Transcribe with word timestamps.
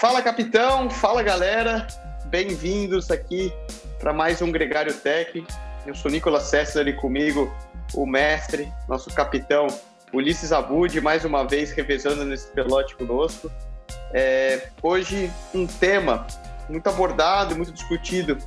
Fala, 0.00 0.22
capitão! 0.22 0.88
Fala, 0.88 1.22
galera! 1.22 1.86
Bem-vindos 2.24 3.10
aqui 3.10 3.52
para 3.98 4.14
mais 4.14 4.40
um 4.40 4.50
Gregário 4.50 4.94
Tech. 4.94 5.46
Eu 5.86 5.94
sou 5.94 6.10
Nicolas 6.10 6.44
César 6.44 6.88
e 6.88 6.94
comigo 6.94 7.54
o 7.92 8.06
mestre, 8.06 8.72
nosso 8.88 9.10
capitão 9.10 9.66
Ulisses 10.10 10.52
Abud, 10.52 10.98
mais 11.02 11.26
uma 11.26 11.46
vez 11.46 11.72
revezando 11.72 12.24
nesse 12.24 12.46
pelote 12.46 12.96
conosco. 12.96 13.52
É, 14.14 14.70
hoje, 14.82 15.30
um 15.52 15.66
tema 15.66 16.26
muito 16.66 16.88
abordado, 16.88 17.54
muito 17.54 17.70
discutido, 17.70 18.38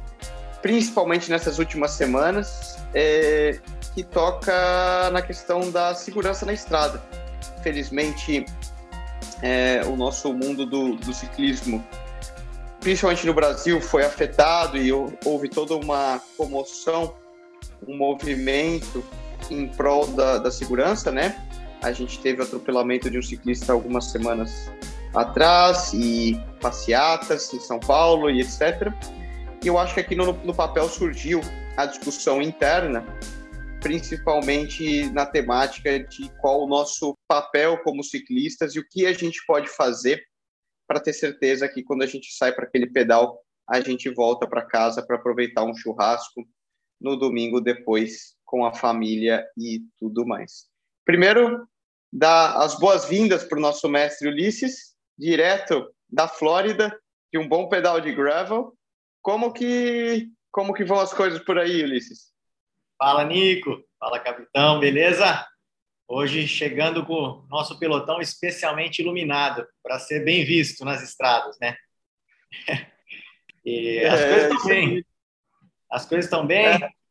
principalmente 0.59 1.29
nessas 1.29 1.59
últimas 1.59 1.91
semanas, 1.91 2.79
é, 2.95 3.59
que 3.93 4.01
toca 4.03 5.11
na 5.11 5.21
questão 5.21 5.69
da 5.69 5.93
segurança 5.93 6.47
na 6.47 6.53
estrada. 6.53 6.99
Felizmente, 7.61 8.43
é, 9.43 9.81
o 9.85 9.97
nosso 9.97 10.33
mundo 10.33 10.65
do, 10.65 10.95
do, 10.95 11.13
ciclismo, 11.13 11.85
principalmente 12.79 13.27
no 13.27 13.33
Brasil, 13.33 13.81
foi 13.81 14.05
afetado 14.05 14.77
e 14.77 14.89
houve 14.89 15.49
toda 15.49 15.75
uma 15.75 16.21
comoção, 16.37 17.13
um 17.85 17.97
movimento 17.97 19.03
em 19.51 19.67
prol 19.67 20.07
da, 20.07 20.37
da 20.37 20.49
segurança, 20.49 21.11
né? 21.11 21.45
A 21.81 21.91
gente 21.91 22.19
teve 22.19 22.41
atropelamento 22.41 23.11
de 23.11 23.19
um 23.19 23.21
ciclista 23.21 23.73
algumas 23.73 24.05
semanas 24.05 24.71
atrás 25.13 25.91
e 25.93 26.41
passeatas 26.61 27.53
em 27.53 27.59
São 27.59 27.81
Paulo 27.81 28.29
e 28.29 28.39
etc. 28.39 28.93
E 29.61 29.67
eu 29.67 29.77
acho 29.77 29.93
que 29.93 29.99
aqui 29.99 30.15
no, 30.15 30.31
no 30.31 30.55
papel 30.55 30.87
surgiu 30.87 31.41
a 31.75 31.85
discussão 31.85 32.41
interna 32.41 33.03
principalmente 33.83 35.11
na 35.11 35.25
temática 35.25 35.99
de 35.99 36.29
qual 36.39 36.63
o 36.63 36.67
nosso 36.67 37.17
papel 37.27 37.77
como 37.83 38.01
ciclistas 38.01 38.73
e 38.73 38.79
o 38.79 38.87
que 38.89 39.05
a 39.05 39.11
gente 39.11 39.45
pode 39.45 39.67
fazer 39.67 40.23
para 40.87 41.01
ter 41.01 41.11
certeza 41.11 41.67
que 41.67 41.83
quando 41.83 42.01
a 42.01 42.07
gente 42.07 42.33
sai 42.33 42.53
para 42.53 42.63
aquele 42.63 42.87
pedal, 42.87 43.41
a 43.69 43.81
gente 43.81 44.09
volta 44.09 44.47
para 44.47 44.65
casa 44.65 45.05
para 45.05 45.17
aproveitar 45.17 45.65
um 45.65 45.75
churrasco 45.75 46.47
no 46.99 47.17
domingo 47.17 47.59
depois 47.59 48.35
com 48.45 48.65
a 48.65 48.73
família 48.73 49.45
e 49.57 49.81
tudo 49.99 50.25
mais. 50.25 50.69
Primeiro, 51.05 51.67
dar 52.11 52.55
as 52.63 52.79
boas-vindas 52.79 53.43
para 53.43 53.57
o 53.57 53.61
nosso 53.61 53.89
mestre 53.89 54.29
Ulisses, 54.29 54.95
direto 55.17 55.93
da 56.09 56.29
Flórida, 56.29 56.97
de 57.33 57.37
um 57.37 57.49
bom 57.49 57.67
pedal 57.67 57.99
de 57.99 58.13
gravel. 58.15 58.73
Como 59.21 59.51
que 59.51 60.31
como 60.51 60.73
que 60.73 60.85
vão 60.85 60.99
as 60.99 61.13
coisas 61.13 61.39
por 61.39 61.57
aí, 61.57 61.83
Ulisses? 61.83 62.32
Fala, 62.97 63.23
Nico. 63.23 63.83
Fala, 63.99 64.19
capitão. 64.19 64.79
Beleza? 64.79 65.45
Hoje 66.07 66.47
chegando 66.47 67.05
com 67.05 67.13
o 67.13 67.47
nosso 67.49 67.79
pelotão 67.79 68.21
especialmente 68.21 69.01
iluminado 69.01 69.65
para 69.81 69.99
ser 69.99 70.23
bem 70.23 70.43
visto 70.43 70.85
nas 70.85 71.01
estradas, 71.01 71.57
né? 71.59 71.75
E 73.65 73.99
as 74.03 74.19
é, 74.19 74.29
coisas 74.29 74.51
estão 74.51 74.67
bem. 74.67 75.05
As 75.89 76.05
coisas 76.05 76.25
estão 76.25 76.45
bem. 76.45 76.65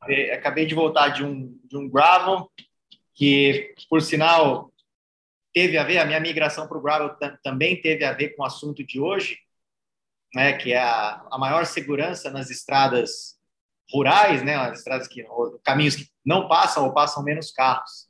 É. 0.06 0.34
Acabei 0.34 0.66
de 0.66 0.74
voltar 0.74 1.08
de 1.08 1.24
um, 1.24 1.58
de 1.64 1.78
um 1.78 1.88
gravel, 1.88 2.50
que, 3.14 3.74
por 3.88 4.02
sinal, 4.02 4.72
teve 5.52 5.78
a 5.78 5.84
ver, 5.84 5.98
a 5.98 6.04
minha 6.04 6.20
migração 6.20 6.66
para 6.66 6.78
o 6.78 6.82
gravel 6.82 7.16
também 7.42 7.80
teve 7.80 8.04
a 8.04 8.12
ver 8.12 8.30
com 8.30 8.42
o 8.42 8.46
assunto 8.46 8.84
de 8.84 9.00
hoje, 9.00 9.38
né, 10.34 10.54
que 10.54 10.72
é 10.72 10.78
a, 10.78 11.26
a 11.30 11.38
maior 11.38 11.64
segurança 11.66 12.30
nas 12.30 12.50
estradas 12.50 13.38
rurais, 13.92 14.42
né, 14.42 14.54
as 14.54 14.78
estradas 14.78 15.06
que 15.06 15.24
caminhos 15.62 15.96
que 15.96 16.08
não 16.24 16.48
passam 16.48 16.86
ou 16.86 16.94
passam 16.94 17.22
menos 17.22 17.50
carros. 17.50 18.08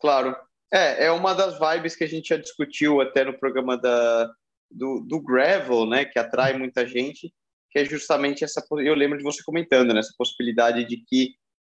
Claro. 0.00 0.36
É, 0.72 1.06
é 1.06 1.12
uma 1.12 1.34
das 1.34 1.58
vibes 1.58 1.94
que 1.94 2.04
a 2.04 2.08
gente 2.08 2.28
já 2.28 2.36
discutiu 2.36 3.00
até 3.00 3.24
no 3.24 3.38
programa 3.38 3.76
da, 3.76 4.30
do, 4.70 5.00
do 5.00 5.20
gravel, 5.20 5.86
né, 5.86 6.04
que 6.04 6.18
atrai 6.18 6.56
muita 6.56 6.86
gente, 6.86 7.32
que 7.70 7.78
é 7.78 7.84
justamente 7.84 8.44
essa. 8.44 8.64
Eu 8.78 8.94
lembro 8.94 9.18
de 9.18 9.24
você 9.24 9.42
comentando, 9.42 9.92
né, 9.92 10.00
essa 10.00 10.14
possibilidade 10.16 10.84
de 10.84 10.98
que 10.98 11.34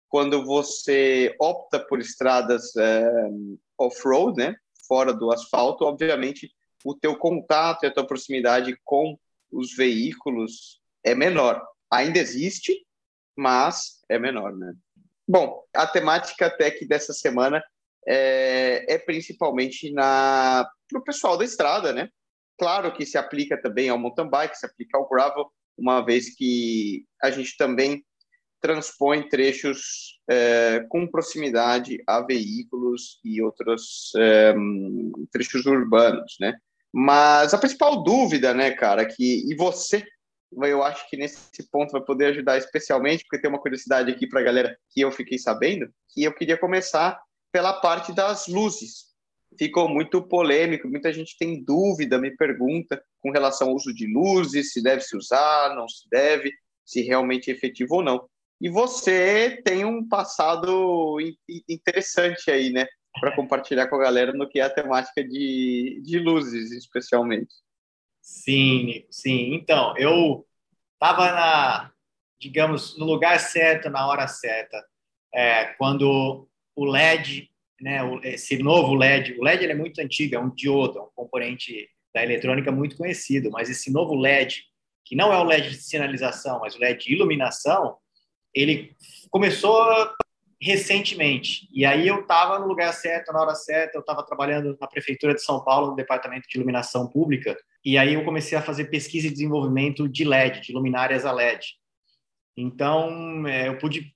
quando 0.08 0.46
você 0.46 1.36
opta 1.42 1.80
por 1.80 2.00
estradas 2.00 2.76
é, 2.76 3.10
off-road, 3.78 4.38
né, 4.38 4.56
fora 4.88 5.14
do 5.14 5.32
asfalto, 5.32 5.84
obviamente 5.84 6.52
o 6.86 6.94
teu 6.94 7.18
contato 7.18 7.84
e 7.84 7.88
a 7.88 7.92
tua 7.92 8.06
proximidade 8.06 8.78
com 8.84 9.18
os 9.52 9.76
veículos 9.76 10.80
é 11.04 11.16
menor. 11.16 11.62
Ainda 11.92 12.20
existe, 12.20 12.85
mas 13.36 14.02
é 14.10 14.18
menor, 14.18 14.56
né? 14.56 14.74
Bom, 15.28 15.64
a 15.74 15.88
temática 15.88 16.50
tech 16.50 16.86
dessa 16.88 17.14
semana 17.14 17.64
é, 18.08 18.86
é 18.94 18.98
principalmente 18.98 19.92
na 19.92 20.68
para 20.88 21.00
o 21.00 21.04
pessoal 21.04 21.38
da 21.38 21.44
estrada, 21.44 21.92
né? 21.92 22.10
Claro 22.60 22.94
que 22.94 23.06
se 23.06 23.18
aplica 23.18 23.60
também 23.60 23.90
ao 23.90 23.98
mountain 23.98 24.30
bike, 24.30 24.58
se 24.58 24.66
aplica 24.66 24.98
ao 24.98 25.10
gravel, 25.10 25.52
uma 25.78 26.06
vez 26.06 26.36
que 26.36 27.06
a 27.22 27.32
gente 27.32 27.58
também 27.58 28.06
transpõe 28.62 29.28
trechos 29.28 30.20
é, 30.30 30.86
com 30.90 31.08
proximidade 31.08 32.02
a 32.08 32.22
veículos 32.22 33.20
e 33.24 33.42
outros 33.42 34.12
é, 34.18 34.56
trechos 35.32 35.66
urbanos, 35.66 36.36
né? 36.40 36.56
Mas 36.94 37.54
a 37.54 37.58
principal 37.58 38.04
dúvida, 38.04 38.54
né, 38.54 38.72
cara, 38.72 39.06
que 39.06 39.44
e 39.52 39.56
você 39.56 40.06
eu 40.64 40.84
acho 40.84 41.10
que 41.10 41.18
nesse 41.18 41.70
ponto 41.70 41.92
vai 41.92 42.02
poder 42.02 42.28
ajudar 42.28 42.58
especialmente, 42.58 43.24
porque 43.24 43.42
tem 43.42 43.50
uma 43.50 43.62
curiosidade 43.62 44.12
aqui 44.12 44.28
para 44.28 44.40
a 44.40 44.44
galera 44.44 44.78
que 44.90 45.02
eu 45.02 45.12
fiquei 45.12 45.38
sabendo, 45.38 45.90
que 46.10 46.24
eu 46.24 46.34
queria 46.34 46.58
começar 46.58 47.20
pela 47.52 47.74
parte 47.74 48.14
das 48.14 48.48
luzes. 48.48 49.06
Ficou 49.58 49.88
muito 49.88 50.22
polêmico, 50.22 50.88
muita 50.88 51.12
gente 51.12 51.38
tem 51.38 51.64
dúvida, 51.64 52.18
me 52.18 52.36
pergunta 52.36 53.02
com 53.22 53.32
relação 53.32 53.70
ao 53.70 53.76
uso 53.76 53.94
de 53.94 54.06
luzes, 54.06 54.74
se 54.74 54.84
deve 54.84 55.02
se 55.02 55.16
usar, 55.16 55.76
não 55.76 55.88
se 55.88 56.08
deve, 56.10 56.52
se 56.86 57.02
realmente 57.02 57.50
é 57.50 57.54
efetivo 57.54 57.96
ou 57.96 58.04
não. 58.04 58.28
E 58.62 58.70
você 58.70 59.62
tem 59.64 59.84
um 59.86 60.08
passado 60.08 61.18
interessante 61.68 62.50
aí, 62.50 62.70
né, 62.72 62.86
para 63.20 63.36
compartilhar 63.36 63.88
com 63.88 63.96
a 63.96 64.04
galera 64.04 64.34
no 64.34 64.48
que 64.48 64.60
é 64.60 64.64
a 64.64 64.70
temática 64.70 65.24
de, 65.24 66.02
de 66.04 66.20
luzes, 66.20 66.72
especialmente. 66.72 67.54
Sim, 68.26 69.06
sim. 69.12 69.54
Então, 69.54 69.96
eu 70.00 70.48
estava 70.94 71.32
na, 71.32 71.92
digamos, 72.42 72.98
no 72.98 73.06
lugar 73.06 73.40
certo, 73.40 73.88
na 73.88 74.08
hora 74.08 74.28
certa. 74.28 74.84
É, 75.32 75.66
quando 75.78 76.50
o 76.76 76.86
LED, 76.86 77.52
né, 77.80 78.00
esse 78.24 78.58
novo 78.58 78.96
LED, 78.96 79.38
o 79.40 79.44
LED 79.44 79.66
é 79.66 79.76
muito 79.76 80.02
antigo, 80.02 80.34
é 80.34 80.40
um 80.40 80.50
diodo, 80.50 80.98
é 80.98 81.02
um 81.04 81.10
componente 81.16 81.88
da 82.16 82.24
eletrônica 82.24 82.72
muito 82.72 82.98
conhecido, 82.98 83.52
mas 83.52 83.70
esse 83.70 83.92
novo 83.92 84.16
LED, 84.16 84.64
que 85.06 85.16
não 85.16 85.32
é 85.32 85.38
o 85.38 85.44
LED 85.44 85.70
de 85.70 85.78
sinalização, 85.78 86.60
mas 86.62 86.76
o 86.76 86.80
LED 86.80 87.06
de 87.06 87.14
iluminação, 87.14 87.96
ele 88.56 88.96
começou 89.30 89.78
recentemente. 90.66 91.70
E 91.72 91.86
aí 91.86 92.08
eu 92.08 92.22
estava 92.22 92.58
no 92.58 92.66
lugar 92.66 92.92
certo, 92.92 93.32
na 93.32 93.40
hora 93.40 93.54
certa, 93.54 93.96
eu 93.96 94.00
estava 94.00 94.26
trabalhando 94.26 94.76
na 94.82 94.88
prefeitura 94.88 95.36
de 95.36 95.44
São 95.44 95.64
Paulo, 95.64 95.92
no 95.92 95.96
departamento 95.96 96.48
de 96.50 96.58
iluminação 96.58 97.08
pública, 97.08 97.56
e 97.86 98.00
aí 98.00 98.16
eu 98.16 98.26
comecei 98.26 98.58
a 98.58 98.64
fazer 98.64 98.86
pesquisa 98.86 99.28
e 99.28 99.32
desenvolvimento 99.32 100.10
de 100.10 100.24
LED, 100.24 100.62
de 100.62 100.74
luminárias 100.74 101.24
a 101.24 101.32
LED. 101.32 101.64
Então, 102.58 103.48
é, 103.48 103.68
eu 103.68 103.78
pude 103.78 104.12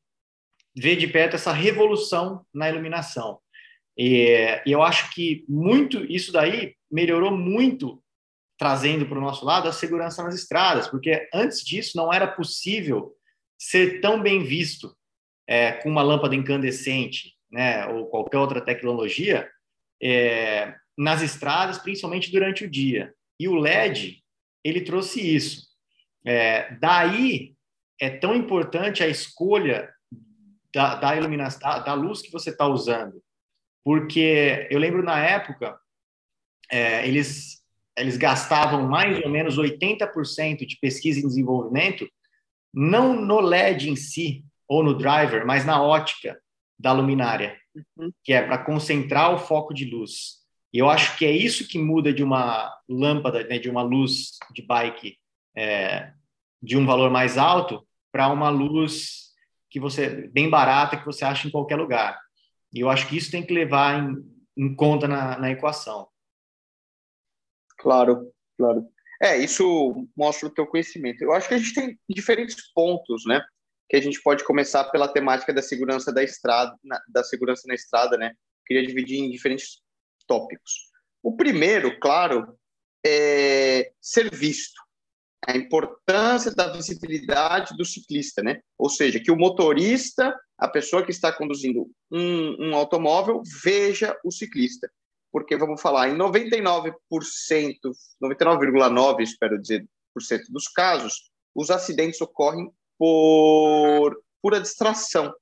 ver 0.75 0.95
de 0.95 1.07
perto 1.07 1.35
essa 1.35 1.53
revolução 1.53 2.43
na 2.51 2.67
iluminação. 2.67 3.39
E, 3.95 4.59
e 4.65 4.71
eu 4.71 4.81
acho 4.81 5.13
que 5.13 5.45
muito 5.47 6.03
isso 6.05 6.31
daí 6.31 6.73
melhorou 6.91 7.29
muito 7.29 8.01
trazendo 8.57 9.05
para 9.05 9.19
o 9.19 9.21
nosso 9.21 9.45
lado 9.45 9.67
a 9.67 9.71
segurança 9.71 10.23
nas 10.23 10.33
estradas, 10.33 10.87
porque 10.87 11.29
antes 11.31 11.63
disso 11.63 11.95
não 11.95 12.11
era 12.11 12.27
possível 12.27 13.13
ser 13.55 14.01
tão 14.01 14.19
bem 14.19 14.43
visto 14.43 14.97
é, 15.49 15.71
com 15.71 15.89
uma 15.89 16.03
lâmpada 16.03 16.35
incandescente, 16.35 17.33
né, 17.51 17.87
ou 17.87 18.05
qualquer 18.05 18.37
outra 18.37 18.61
tecnologia, 18.61 19.49
é, 20.01 20.75
nas 20.95 21.23
estradas, 21.23 21.79
principalmente 21.79 22.31
durante 22.31 22.65
o 22.65 22.69
dia. 22.69 23.15
E 23.39 23.47
o 23.47 23.55
LED, 23.55 24.23
ele 24.63 24.81
trouxe 24.81 25.19
isso. 25.19 25.67
É, 26.23 26.75
daí 26.75 27.55
é 27.99 28.11
tão 28.11 28.35
importante 28.35 29.01
a 29.01 29.07
escolha 29.07 29.91
da, 30.71 30.93
da 30.93 31.15
iluminação, 31.15 31.59
da, 31.59 31.79
da, 31.79 31.93
luz 31.95 32.21
que 32.21 32.31
você 32.31 32.51
está 32.51 32.67
usando. 32.67 33.19
Porque 33.83 34.67
eu 34.69 34.77
lembro 34.77 35.01
na 35.01 35.19
época, 35.19 35.79
é, 36.71 37.07
eles, 37.07 37.63
eles 37.97 38.17
gastavam 38.17 38.87
mais 38.87 39.19
ou 39.23 39.29
menos 39.31 39.57
80% 39.57 40.63
de 40.67 40.77
pesquisa 40.79 41.17
e 41.17 41.23
desenvolvimento, 41.23 42.07
não 42.71 43.19
no 43.19 43.39
LED 43.39 43.89
em 43.89 43.95
si, 43.95 44.45
ou 44.69 44.83
no 44.83 44.93
driver, 44.93 45.45
mas 45.45 45.65
na 45.65 45.81
ótica 45.81 46.39
da 46.77 46.93
luminária, 46.93 47.57
uhum. 47.75 48.11
que 48.23 48.31
é 48.31 48.41
para 48.41 48.63
concentrar 48.63 49.33
o 49.33 49.39
foco 49.39 49.73
de 49.73 49.83
luz. 49.83 50.37
E 50.71 50.77
eu 50.77 50.87
acho 50.87 51.17
que 51.17 51.25
é 51.25 51.31
isso 51.31 51.67
que 51.67 51.79
muda 51.79 52.13
de 52.13 52.23
uma 52.23 52.71
lâmpada, 52.87 53.43
né, 53.45 53.57
de 53.57 53.69
uma 53.69 53.81
luz 53.81 54.37
de 54.53 54.61
bike 54.61 55.17
é, 55.57 56.13
de 56.61 56.77
um 56.77 56.85
valor 56.85 57.09
mais 57.09 57.37
alto 57.37 57.85
para 58.11 58.31
uma 58.31 58.49
luz 58.49 59.29
que 59.69 59.79
você 59.79 60.27
bem 60.29 60.49
barata 60.49 60.97
que 60.97 61.05
você 61.05 61.25
acha 61.25 61.47
em 61.47 61.51
qualquer 61.51 61.75
lugar. 61.75 62.19
E 62.71 62.79
eu 62.79 62.89
acho 62.89 63.07
que 63.07 63.17
isso 63.17 63.31
tem 63.31 63.43
que 63.43 63.53
levar 63.53 63.99
em, 63.99 64.15
em 64.55 64.75
conta 64.75 65.07
na, 65.07 65.37
na 65.39 65.49
equação. 65.49 66.07
Claro, 67.79 68.31
claro. 68.57 68.85
É, 69.21 69.37
isso 69.37 70.07
mostra 70.15 70.47
o 70.47 70.51
teu 70.51 70.65
conhecimento. 70.67 71.23
Eu 71.23 71.33
acho 71.33 71.47
que 71.47 71.55
a 71.55 71.57
gente 71.57 71.73
tem 71.73 71.99
diferentes 72.07 72.71
pontos, 72.73 73.25
né? 73.25 73.43
Que 73.89 73.97
a 73.97 74.01
gente 74.01 74.21
pode 74.21 74.43
começar 74.43 74.83
pela 74.85 75.07
temática 75.07 75.53
da 75.53 75.61
segurança 75.61 76.13
da 76.13 76.23
estrada, 76.23 76.75
da 77.07 77.23
segurança 77.23 77.63
na 77.67 77.73
estrada, 77.73 78.17
né? 78.17 78.33
Queria 78.65 78.85
dividir 78.85 79.19
em 79.19 79.31
diferentes 79.31 79.81
tópicos. 80.27 80.89
O 81.23 81.35
primeiro, 81.35 81.99
claro, 81.99 82.55
é 83.05 83.91
ser 83.99 84.33
visto. 84.33 84.79
A 85.47 85.57
importância 85.57 86.53
da 86.53 86.71
visibilidade 86.71 87.75
do 87.75 87.85
ciclista, 87.85 88.43
né? 88.43 88.61
Ou 88.77 88.89
seja, 88.89 89.19
que 89.19 89.31
o 89.31 89.37
motorista, 89.37 90.37
a 90.57 90.67
pessoa 90.67 91.03
que 91.03 91.11
está 91.11 91.31
conduzindo 91.33 91.89
um, 92.11 92.67
um 92.69 92.75
automóvel, 92.75 93.41
veja 93.63 94.15
o 94.23 94.31
ciclista 94.31 94.89
porque 95.31 95.55
vamos 95.55 95.81
falar, 95.81 96.09
em 96.09 96.17
99%, 96.17 96.93
99,9%, 98.21 99.21
espero 99.21 99.61
dizer, 99.61 99.87
por 100.13 100.21
cento 100.21 100.51
dos 100.51 100.67
casos, 100.67 101.31
os 101.55 101.69
acidentes 101.69 102.19
ocorrem 102.21 102.71
por 102.99 104.21
pura 104.41 104.59
distração. 104.59 105.33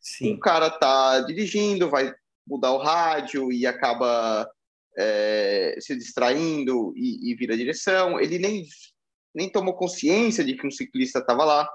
Sim. 0.00 0.34
O 0.34 0.40
cara 0.40 0.66
está 0.66 1.20
dirigindo, 1.20 1.88
vai 1.88 2.12
mudar 2.46 2.72
o 2.72 2.78
rádio 2.78 3.52
e 3.52 3.66
acaba 3.66 4.48
é, 4.98 5.76
se 5.80 5.96
distraindo 5.96 6.92
e, 6.96 7.30
e 7.30 7.34
vira 7.36 7.54
a 7.54 7.56
direção. 7.56 8.20
Ele 8.20 8.38
nem, 8.38 8.66
nem 9.34 9.48
tomou 9.48 9.74
consciência 9.74 10.44
de 10.44 10.54
que 10.54 10.66
um 10.66 10.70
ciclista 10.70 11.20
estava 11.20 11.44
lá. 11.44 11.68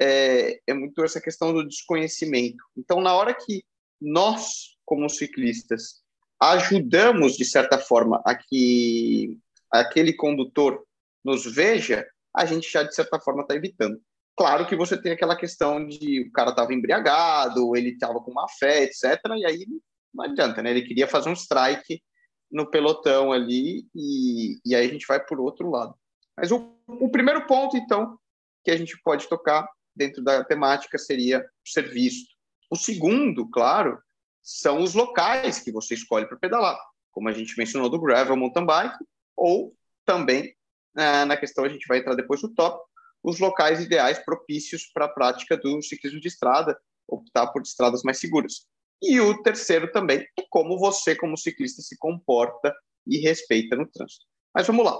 É, 0.00 0.58
é 0.66 0.74
muito 0.74 1.04
essa 1.04 1.20
questão 1.20 1.52
do 1.52 1.66
desconhecimento. 1.66 2.64
Então, 2.76 3.00
na 3.00 3.14
hora 3.14 3.34
que 3.34 3.62
nós, 4.00 4.76
como 4.84 5.08
ciclistas, 5.08 6.02
ajudamos, 6.40 7.36
de 7.36 7.44
certa 7.44 7.78
forma, 7.78 8.20
a 8.24 8.34
que 8.34 9.38
aquele 9.70 10.12
condutor 10.12 10.84
nos 11.24 11.44
veja, 11.44 12.04
a 12.34 12.44
gente 12.44 12.70
já, 12.70 12.82
de 12.82 12.94
certa 12.94 13.20
forma, 13.20 13.42
está 13.42 13.54
evitando. 13.54 14.00
Claro 14.36 14.66
que 14.66 14.74
você 14.74 15.00
tem 15.00 15.12
aquela 15.12 15.36
questão 15.36 15.86
de 15.86 16.22
o 16.22 16.32
cara 16.32 16.50
estava 16.50 16.72
embriagado, 16.72 17.76
ele 17.76 17.90
estava 17.90 18.20
com 18.20 18.32
má 18.32 18.46
fé, 18.58 18.84
etc. 18.84 19.20
E 19.36 19.44
aí 19.44 19.66
não 20.12 20.24
adianta, 20.24 20.62
né? 20.62 20.70
Ele 20.70 20.86
queria 20.86 21.06
fazer 21.06 21.28
um 21.28 21.34
strike 21.34 22.02
no 22.50 22.70
pelotão 22.70 23.32
ali 23.32 23.86
e, 23.94 24.58
e 24.64 24.74
aí 24.74 24.86
a 24.86 24.92
gente 24.92 25.06
vai 25.06 25.24
por 25.24 25.40
outro 25.40 25.70
lado. 25.70 25.94
Mas 26.36 26.50
o, 26.50 26.76
o 26.86 27.10
primeiro 27.10 27.46
ponto, 27.46 27.76
então, 27.76 28.18
que 28.64 28.70
a 28.70 28.76
gente 28.76 28.98
pode 29.02 29.28
tocar 29.28 29.68
dentro 29.94 30.22
da 30.22 30.42
temática 30.44 30.98
seria 30.98 31.44
ser 31.64 31.88
visto. 31.90 32.32
O 32.70 32.76
segundo, 32.76 33.48
claro, 33.50 33.98
são 34.42 34.82
os 34.82 34.94
locais 34.94 35.60
que 35.60 35.70
você 35.70 35.94
escolhe 35.94 36.26
para 36.26 36.38
pedalar, 36.38 36.78
como 37.10 37.28
a 37.28 37.32
gente 37.32 37.56
mencionou 37.56 37.90
do 37.90 38.00
gravel 38.00 38.36
mountain 38.36 38.64
bike, 38.64 39.04
ou 39.36 39.74
também 40.04 40.54
é, 40.96 41.24
na 41.24 41.36
questão 41.36 41.64
a 41.64 41.68
gente 41.68 41.86
vai 41.86 41.98
entrar 41.98 42.14
depois 42.14 42.42
no 42.42 42.52
top, 42.54 42.82
os 43.22 43.38
locais 43.38 43.80
ideais 43.80 44.18
propícios 44.18 44.90
para 44.92 45.04
a 45.06 45.08
prática 45.08 45.56
do 45.56 45.80
ciclismo 45.82 46.20
de 46.20 46.28
estrada, 46.28 46.78
optar 47.08 47.48
por 47.48 47.62
estradas 47.62 48.02
mais 48.02 48.18
seguras. 48.18 48.66
E 49.00 49.20
o 49.20 49.42
terceiro 49.42 49.90
também 49.90 50.20
é 50.38 50.44
como 50.48 50.78
você, 50.78 51.14
como 51.14 51.36
ciclista, 51.36 51.82
se 51.82 51.96
comporta 51.98 52.74
e 53.06 53.18
respeita 53.18 53.76
no 53.76 53.86
trânsito. 53.86 54.24
Mas 54.54 54.66
vamos 54.66 54.84
lá. 54.84 54.98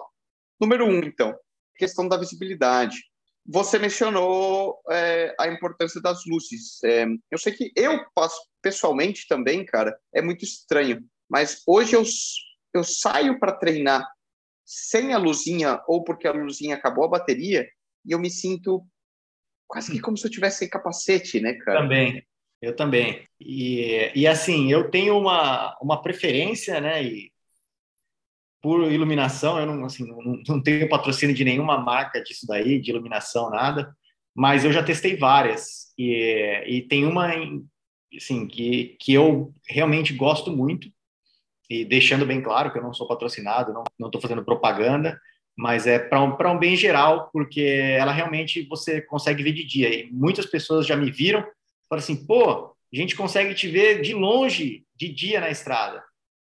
Número 0.61 0.87
um, 0.87 0.99
então, 0.99 1.37
questão 1.77 2.09
da 2.09 2.17
visibilidade. 2.17 2.97
Você 3.47 3.79
mencionou 3.79 4.81
é, 4.91 5.35
a 5.39 5.49
importância 5.49 6.01
das 6.01 6.25
luzes. 6.27 6.83
É, 6.85 7.07
eu 7.31 7.39
sei 7.39 7.53
que 7.53 7.73
eu 7.77 8.05
passo 8.15 8.41
pessoalmente 8.61 9.27
também, 9.29 9.65
cara, 9.65 9.97
é 10.15 10.23
muito 10.23 10.45
estranho. 10.45 11.05
Mas 11.29 11.63
hoje 11.67 11.95
eu, 11.95 12.03
eu 12.75 12.85
saio 12.85 13.39
para 13.39 13.53
treinar 13.53 14.09
sem 14.65 15.13
a 15.13 15.19
luzinha 15.19 15.83
ou 15.89 16.05
porque 16.05 16.27
a 16.27 16.33
luzinha 16.33 16.77
acabou 16.77 17.05
a 17.05 17.09
bateria 17.09 17.69
e 18.05 18.13
eu 18.13 18.19
me 18.19 18.31
sinto 18.31 18.85
quase 19.67 19.91
que 19.91 20.01
como 20.01 20.17
se 20.17 20.27
eu 20.27 20.31
tivesse 20.31 20.59
sem 20.59 20.69
capacete, 20.69 21.41
né, 21.41 21.55
cara? 21.55 21.81
Também, 21.81 22.23
eu 22.61 22.77
também. 22.77 23.27
E, 23.41 24.13
e 24.15 24.27
assim, 24.27 24.71
eu 24.71 24.91
tenho 24.91 25.19
uma, 25.19 25.77
uma 25.81 26.03
preferência, 26.03 26.81
né, 26.81 27.03
e 27.03 27.33
por 28.61 28.93
iluminação, 28.93 29.59
eu 29.59 29.67
não, 29.67 29.85
assim, 29.85 30.07
não, 30.07 30.41
não 30.47 30.63
tenho 30.63 30.89
patrocínio 30.89 31.35
de 31.35 31.45
nenhuma 31.45 31.79
marca 31.79 32.23
disso 32.23 32.47
daí, 32.47 32.81
de 32.81 32.91
iluminação, 32.91 33.51
nada, 33.51 33.93
mas 34.35 34.65
eu 34.65 34.73
já 34.73 34.83
testei 34.83 35.17
várias, 35.17 35.93
e, 35.99 36.63
e 36.67 36.83
tem 36.83 37.05
uma, 37.05 37.33
assim, 38.17 38.47
que, 38.47 38.97
que 39.01 39.13
eu 39.13 39.53
realmente 39.69 40.15
gosto 40.15 40.53
muito, 40.53 40.89
e 41.69 41.85
deixando 41.85 42.27
bem 42.27 42.41
claro 42.41 42.71
que 42.71 42.79
eu 42.79 42.83
não 42.83 42.93
sou 42.93 43.09
patrocinado, 43.09 43.73
não 43.99 44.09
estou 44.09 44.21
fazendo 44.21 44.45
propaganda, 44.45 45.19
mas 45.63 45.87
é 45.87 45.97
para 45.97 46.21
um, 46.21 46.37
um 46.37 46.59
bem 46.59 46.75
geral, 46.75 47.31
porque 47.33 47.63
ela 47.97 48.11
realmente 48.11 48.67
você 48.67 49.01
consegue 49.01 49.45
ver 49.45 49.53
de 49.53 49.63
dia, 49.63 49.95
e 49.95 50.11
muitas 50.11 50.45
pessoas 50.45 50.85
já 50.85 50.97
me 50.97 51.09
viram, 51.09 51.41
falaram 51.89 52.03
assim, 52.03 52.27
pô, 52.27 52.75
a 52.93 52.97
gente 52.97 53.15
consegue 53.15 53.55
te 53.55 53.69
ver 53.69 54.03
de 54.03 54.13
longe, 54.13 54.85
de 54.97 55.09
dia 55.09 55.41
na 55.41 55.51
estrada, 55.51 56.03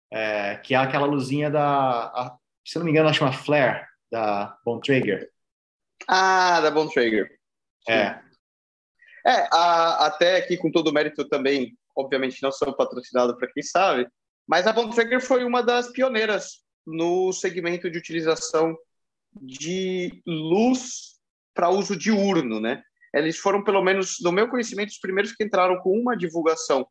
é, 0.09 0.55
que 0.63 0.73
é 0.73 0.77
aquela 0.77 1.05
luzinha 1.05 1.51
da, 1.51 2.05
a, 2.05 2.37
se 2.65 2.77
não 2.77 2.85
me 2.85 2.91
engano, 2.91 3.07
ela 3.07 3.13
chama 3.13 3.33
Flare, 3.33 3.85
da 4.09 4.57
Bontrager. 4.63 5.29
Ah, 6.07 6.61
da 6.61 6.71
Bontrager. 6.71 7.37
É. 7.89 8.17
É, 9.27 9.49
a, 9.51 10.05
até 10.05 10.37
aqui 10.37 10.55
com 10.55 10.71
todo 10.71 10.87
o 10.87 10.93
mérito 10.93 11.27
também, 11.27 11.77
obviamente 11.97 12.41
não 12.41 12.49
sou 12.49 12.73
patrocinado 12.73 13.37
para 13.37 13.51
quem 13.51 13.61
sabe, 13.61 14.07
mas 14.47 14.65
a 14.67 14.71
Bontrager 14.71 15.19
foi 15.19 15.43
uma 15.43 15.61
das 15.61 15.89
pioneiras 15.89 16.61
no 16.87 17.33
segmento 17.33 17.91
de 17.91 17.97
utilização 17.97 18.73
de 19.39 20.21
luz 20.25 21.19
para 21.53 21.69
uso 21.69 21.95
diurno, 21.95 22.59
né? 22.59 22.81
Eles 23.13 23.37
foram, 23.37 23.63
pelo 23.63 23.83
menos, 23.83 24.17
no 24.21 24.31
meu 24.31 24.47
conhecimento, 24.47 24.89
os 24.89 24.99
primeiros 24.99 25.33
que 25.33 25.43
entraram 25.43 25.77
com 25.81 25.91
uma 25.91 26.15
divulgação 26.15 26.87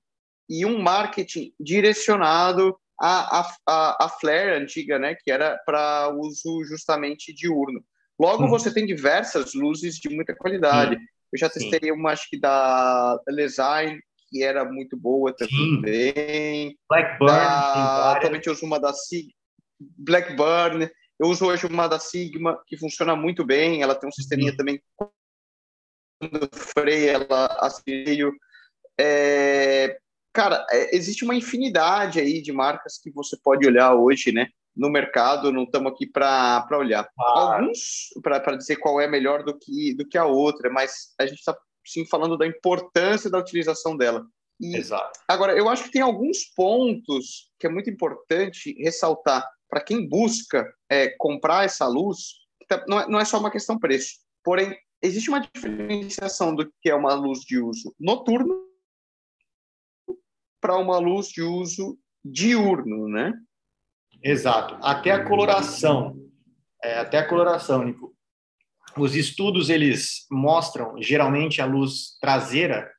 e 0.49 0.67
um 0.67 0.81
marketing 0.81 1.53
direcionado 1.59 2.77
a, 3.01 3.47
a, 3.67 4.05
a 4.05 4.09
Flare 4.09 4.51
antiga, 4.51 4.99
né, 4.99 5.15
que 5.15 5.31
era 5.31 5.59
para 5.65 6.15
uso 6.15 6.63
justamente 6.65 7.33
diurno. 7.33 7.83
Logo, 8.19 8.43
uhum. 8.43 8.51
você 8.51 8.73
tem 8.73 8.85
diversas 8.85 9.55
luzes 9.55 9.97
de 9.97 10.11
muita 10.11 10.35
qualidade. 10.35 10.97
Uhum. 10.97 11.03
Eu 11.33 11.39
já 11.39 11.49
testei 11.49 11.81
Sim. 11.81 11.93
uma, 11.93 12.11
acho 12.11 12.29
que 12.29 12.39
da 12.39 13.19
Design, 13.35 13.99
que 14.29 14.43
era 14.43 14.65
muito 14.65 14.97
boa 14.99 15.35
também. 15.35 16.77
Blackburn. 16.87 17.35
Da, 17.35 18.13
atualmente 18.13 18.47
eu 18.47 18.53
uso 18.53 18.67
uma 18.67 18.79
da 18.79 18.93
Sigma. 18.93 19.33
Blackburn. 19.81 20.91
Eu 21.21 21.27
uso 21.27 21.45
hoje 21.45 21.67
uma 21.67 21.87
da 21.87 21.99
Sigma, 21.99 22.59
que 22.67 22.79
funciona 22.79 23.15
muito 23.15 23.45
bem. 23.45 23.83
Ela 23.83 23.95
tem 23.95 24.09
um 24.09 24.13
sisteminha 24.13 24.53
uhum. 24.53 24.57
também. 24.57 24.83
Quando 26.19 26.49
freia, 26.55 27.11
ela 27.11 27.47
acende. 27.61 28.25
É, 28.99 29.99
cara, 30.33 30.67
é, 30.71 30.97
existe 30.97 31.23
uma 31.23 31.35
infinidade 31.35 32.19
aí 32.19 32.41
de 32.41 32.51
marcas 32.53 32.97
que 32.97 33.11
você 33.11 33.37
pode 33.37 33.67
olhar 33.67 33.95
hoje, 33.95 34.33
né? 34.33 34.49
No 34.75 34.89
mercado, 34.89 35.53
não 35.53 35.65
estamos 35.65 35.93
aqui 35.93 36.07
para 36.07 36.67
olhar. 36.73 37.07
Ah. 37.19 37.59
Alguns, 37.59 38.09
para 38.23 38.57
dizer 38.57 38.77
qual 38.77 38.99
é 38.99 39.07
melhor 39.07 39.45
do 39.45 39.59
que, 39.59 39.95
do 39.95 40.09
que 40.09 40.17
a 40.17 40.25
outra, 40.25 40.71
mas 40.71 41.13
a 41.19 41.27
gente 41.27 41.41
está 41.41 41.55
sim 41.85 42.07
falando 42.07 42.39
da 42.39 42.47
importância 42.47 43.29
da 43.29 43.39
utilização 43.39 43.95
dela. 43.95 44.25
E, 44.59 44.75
Exato. 44.75 45.21
Agora, 45.29 45.53
eu 45.53 45.69
acho 45.69 45.85
que 45.85 45.91
tem 45.91 46.01
alguns 46.01 46.45
pontos 46.57 47.51
que 47.59 47.67
é 47.67 47.71
muito 47.71 47.91
importante 47.91 48.75
ressaltar 48.83 49.47
para 49.71 49.81
quem 49.81 50.07
busca 50.07 50.67
é, 50.91 51.09
comprar 51.17 51.65
essa 51.65 51.87
luz. 51.87 52.41
Tá, 52.69 52.85
não 52.89 53.01
é, 53.01 53.09
não 53.09 53.21
é 53.21 53.25
só 53.25 53.39
uma 53.39 53.51
questão 53.51 53.79
preço, 53.79 54.19
porém 54.45 54.77
existe 55.03 55.31
uma 55.31 55.41
diferenciação 55.41 56.55
do 56.55 56.71
que 56.81 56.91
é 56.91 56.95
uma 56.95 57.15
luz 57.15 57.41
de 57.41 57.59
uso 57.59 57.95
noturno 57.99 58.69
para 60.61 60.77
uma 60.77 60.99
luz 60.99 61.29
de 61.29 61.43
uso 61.43 61.99
diurno, 62.23 63.09
né? 63.09 63.33
Exato. 64.23 64.77
Até 64.83 65.11
a 65.11 65.25
coloração, 65.25 66.17
é, 66.83 66.99
até 66.99 67.19
a 67.19 67.27
coloração, 67.27 67.83
Nico. 67.83 68.15
Os 68.97 69.15
estudos 69.15 69.71
eles 69.71 70.27
mostram 70.31 71.01
geralmente 71.01 71.63
a 71.63 71.65
luz 71.65 72.19
traseira, 72.21 72.93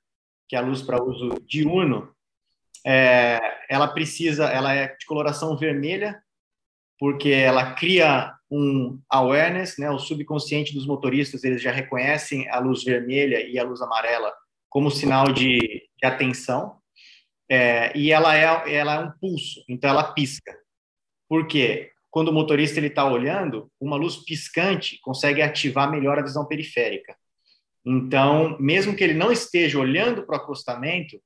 que 0.50 0.56
é 0.56 0.60
a 0.60 0.62
luz 0.62 0.82
para 0.82 1.04
uso 1.04 1.30
diurno, 1.46 2.12
é, 2.86 3.40
ela 3.70 3.88
precisa, 3.88 4.46
ela 4.46 4.74
é 4.74 4.96
de 4.96 5.06
coloração 5.06 5.56
vermelha, 5.56 6.22
porque 7.02 7.30
ela 7.30 7.74
cria 7.74 8.32
um 8.52 9.02
awareness, 9.10 9.76
né? 9.80 9.90
O 9.90 9.98
subconsciente 9.98 10.72
dos 10.72 10.86
motoristas 10.86 11.44
eles 11.44 11.60
já 11.60 11.72
reconhecem 11.72 12.48
a 12.48 12.60
luz 12.60 12.84
vermelha 12.84 13.42
e 13.42 13.58
a 13.58 13.64
luz 13.64 13.82
amarela 13.82 14.32
como 14.70 14.92
sinal 14.92 15.34
de, 15.34 15.58
de 15.58 16.06
atenção. 16.06 16.78
É, 17.50 17.92
e 17.98 18.12
ela 18.12 18.38
é, 18.38 18.76
ela 18.76 18.94
é 18.94 19.00
um 19.00 19.12
pulso, 19.20 19.64
então 19.68 19.90
ela 19.90 20.14
pisca. 20.14 20.56
Por 21.28 21.48
quê? 21.48 21.90
Quando 22.12 22.28
o 22.28 22.34
motorista 22.34 22.80
ele 22.80 22.86
está 22.86 23.04
olhando, 23.04 23.72
uma 23.80 23.96
luz 23.96 24.18
piscante 24.18 25.00
consegue 25.02 25.42
ativar 25.42 25.90
melhor 25.90 26.20
a 26.20 26.24
visão 26.24 26.46
periférica. 26.46 27.16
Então, 27.84 28.56
mesmo 28.60 28.96
que 28.96 29.04
ele 29.04 29.16
não 29.16 29.32
esteja 29.32 29.80
olhando 29.80 30.22
para 30.24 30.38
o 30.38 30.40
acostamento, 30.40 31.20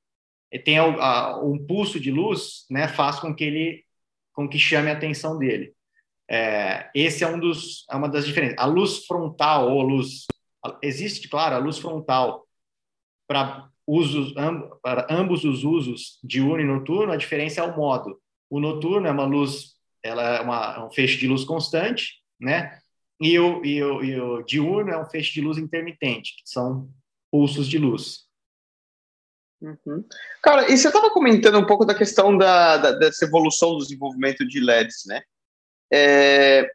tem 0.64 0.80
um 0.80 1.66
pulso 1.66 2.00
de 2.00 2.10
luz, 2.10 2.64
né, 2.70 2.88
faz 2.88 3.20
com 3.20 3.34
que 3.34 3.44
ele, 3.44 3.84
com 4.36 4.46
que 4.46 4.58
chame 4.58 4.90
a 4.90 4.92
atenção 4.92 5.38
dele. 5.38 5.72
É, 6.30 6.90
esse 6.94 7.24
é 7.24 7.26
um 7.26 7.40
dos, 7.40 7.86
é 7.90 7.96
uma 7.96 8.08
das 8.08 8.26
diferenças. 8.26 8.58
A 8.58 8.66
luz 8.66 9.06
frontal 9.06 9.70
ou 9.70 9.82
luz 9.82 10.26
existe, 10.82 11.26
claro, 11.28 11.54
a 11.56 11.58
luz 11.58 11.78
frontal 11.78 12.46
para 13.26 13.68
usos 13.86 14.34
para 14.82 15.06
ambos 15.08 15.44
os 15.44 15.64
usos 15.64 16.18
diurno 16.22 16.60
e 16.60 16.66
noturno. 16.66 17.12
A 17.12 17.16
diferença 17.16 17.60
é 17.60 17.64
o 17.64 17.74
modo. 17.74 18.20
O 18.50 18.60
noturno 18.60 19.06
é 19.06 19.10
uma 19.10 19.24
luz, 19.24 19.76
ela 20.02 20.36
é, 20.36 20.40
uma, 20.42 20.74
é 20.76 20.80
um 20.84 20.90
feixe 20.90 21.16
de 21.18 21.26
luz 21.26 21.42
constante, 21.44 22.20
né? 22.38 22.78
E 23.18 23.38
o, 23.38 23.64
e, 23.64 23.82
o, 23.82 24.04
e 24.04 24.20
o 24.20 24.42
diurno 24.42 24.90
é 24.90 25.00
um 25.00 25.06
feixe 25.06 25.32
de 25.32 25.40
luz 25.40 25.56
intermitente, 25.56 26.34
que 26.36 26.42
são 26.44 26.90
pulsos 27.30 27.66
de 27.66 27.78
luz. 27.78 28.25
Uhum. 29.60 30.04
Cara, 30.42 30.70
e 30.70 30.76
você 30.76 30.88
estava 30.88 31.10
comentando 31.10 31.58
um 31.58 31.66
pouco 31.66 31.84
da 31.84 31.94
questão 31.94 32.36
da, 32.36 32.76
da, 32.76 32.92
dessa 32.92 33.24
evolução 33.24 33.72
do 33.72 33.78
desenvolvimento 33.78 34.46
de 34.46 34.60
LEDs, 34.60 35.04
né? 35.06 35.22
É, 35.92 36.68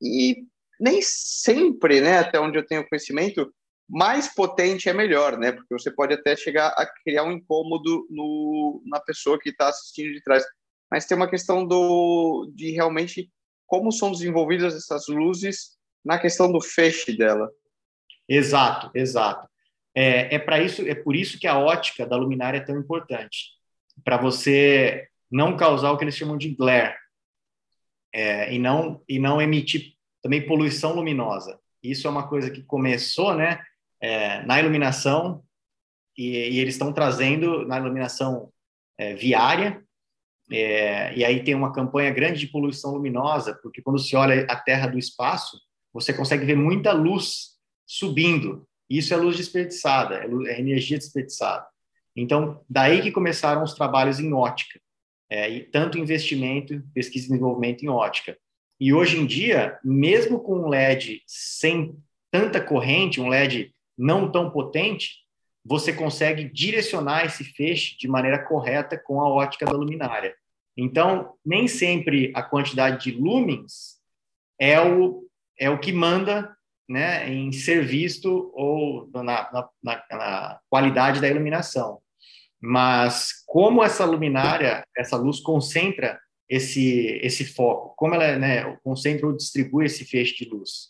e 0.00 0.44
nem 0.78 1.00
sempre, 1.02 2.00
né, 2.00 2.18
até 2.18 2.40
onde 2.40 2.56
eu 2.58 2.66
tenho 2.66 2.88
conhecimento, 2.88 3.52
mais 3.88 4.32
potente 4.32 4.88
é 4.88 4.92
melhor, 4.92 5.36
né? 5.36 5.50
Porque 5.50 5.74
você 5.74 5.90
pode 5.90 6.14
até 6.14 6.36
chegar 6.36 6.68
a 6.68 6.86
criar 7.02 7.24
um 7.24 7.32
incômodo 7.32 8.06
no, 8.08 8.80
na 8.86 9.00
pessoa 9.00 9.38
que 9.38 9.50
está 9.50 9.68
assistindo 9.68 10.12
de 10.12 10.22
trás. 10.22 10.44
Mas 10.90 11.06
tem 11.06 11.16
uma 11.16 11.28
questão 11.28 11.66
do, 11.66 12.50
de 12.54 12.70
realmente 12.70 13.28
como 13.66 13.90
são 13.92 14.12
desenvolvidas 14.12 14.74
essas 14.74 15.06
luzes 15.08 15.76
na 16.04 16.18
questão 16.18 16.50
do 16.50 16.60
feixe 16.60 17.16
dela. 17.16 17.50
Exato, 18.28 18.90
exato. 18.94 19.49
É, 19.94 20.34
é 20.36 20.38
para 20.38 20.60
isso, 20.60 20.82
é 20.82 20.94
por 20.94 21.16
isso 21.16 21.38
que 21.38 21.46
a 21.46 21.58
ótica 21.58 22.06
da 22.06 22.16
luminária 22.16 22.58
é 22.58 22.64
tão 22.64 22.78
importante, 22.78 23.50
para 24.04 24.16
você 24.16 25.08
não 25.30 25.56
causar 25.56 25.90
o 25.92 25.98
que 25.98 26.04
eles 26.04 26.16
chamam 26.16 26.36
de 26.36 26.54
glare 26.54 26.94
é, 28.12 28.52
e 28.52 28.58
não 28.58 29.02
e 29.08 29.18
não 29.18 29.40
emitir 29.40 29.94
também 30.22 30.46
poluição 30.46 30.94
luminosa. 30.94 31.58
Isso 31.82 32.06
é 32.06 32.10
uma 32.10 32.28
coisa 32.28 32.50
que 32.50 32.62
começou, 32.62 33.34
né, 33.34 33.60
é, 34.00 34.42
na 34.42 34.60
iluminação 34.60 35.42
e, 36.16 36.30
e 36.30 36.58
eles 36.58 36.74
estão 36.74 36.92
trazendo 36.92 37.66
na 37.66 37.78
iluminação 37.78 38.52
é, 38.98 39.14
viária. 39.14 39.82
É, 40.52 41.14
e 41.16 41.24
aí 41.24 41.44
tem 41.44 41.54
uma 41.54 41.72
campanha 41.72 42.10
grande 42.10 42.40
de 42.40 42.48
poluição 42.48 42.92
luminosa, 42.92 43.58
porque 43.62 43.80
quando 43.80 43.98
se 43.98 44.16
olha 44.16 44.44
a 44.46 44.56
Terra 44.56 44.88
do 44.88 44.98
espaço, 44.98 45.58
você 45.92 46.12
consegue 46.12 46.44
ver 46.44 46.56
muita 46.56 46.92
luz 46.92 47.56
subindo. 47.86 48.68
Isso 48.90 49.14
é 49.14 49.16
luz 49.16 49.36
desperdiçada, 49.36 50.16
é, 50.16 50.26
luz, 50.26 50.48
é 50.48 50.58
energia 50.58 50.98
desperdiçada. 50.98 51.64
Então, 52.16 52.60
daí 52.68 53.00
que 53.00 53.12
começaram 53.12 53.62
os 53.62 53.72
trabalhos 53.72 54.18
em 54.18 54.32
ótica, 54.32 54.80
é, 55.30 55.48
e 55.48 55.62
tanto 55.62 55.96
investimento, 55.96 56.82
pesquisa 56.92 57.26
e 57.26 57.28
desenvolvimento 57.28 57.84
em 57.84 57.88
ótica. 57.88 58.36
E 58.80 58.92
hoje 58.92 59.16
em 59.16 59.26
dia, 59.26 59.78
mesmo 59.84 60.40
com 60.40 60.58
um 60.58 60.68
LED 60.68 61.22
sem 61.24 61.96
tanta 62.32 62.60
corrente, 62.60 63.20
um 63.20 63.28
LED 63.28 63.72
não 63.96 64.30
tão 64.32 64.50
potente, 64.50 65.20
você 65.64 65.92
consegue 65.92 66.44
direcionar 66.44 67.26
esse 67.26 67.44
feixe 67.44 67.96
de 67.96 68.08
maneira 68.08 68.44
correta 68.44 68.98
com 68.98 69.20
a 69.20 69.28
ótica 69.28 69.66
da 69.66 69.72
luminária. 69.72 70.34
Então, 70.76 71.34
nem 71.44 71.68
sempre 71.68 72.32
a 72.34 72.42
quantidade 72.42 73.04
de 73.04 73.16
lumens 73.16 74.00
é 74.58 74.80
o, 74.80 75.26
é 75.58 75.68
o 75.68 75.78
que 75.78 75.92
manda 75.92 76.56
né, 76.90 77.32
em 77.32 77.52
ser 77.52 77.86
visto 77.86 78.50
ou 78.52 79.08
na, 79.12 79.70
na, 79.80 80.04
na, 80.10 80.60
qualidade 80.68 81.20
da 81.20 81.28
iluminação. 81.28 82.02
Mas 82.60 83.44
como 83.46 83.84
essa 83.84 84.04
luminária, 84.04 84.84
essa 84.96 85.16
luz 85.16 85.38
concentra 85.38 86.20
esse, 86.48 87.20
esse 87.22 87.44
foco, 87.44 87.94
como 87.96 88.16
ela 88.16 88.36
né, 88.36 88.76
concentra 88.82 89.24
ou 89.24 89.36
distribui 89.36 89.86
esse 89.86 90.04
feixe 90.04 90.34
de 90.44 90.50
luz. 90.50 90.88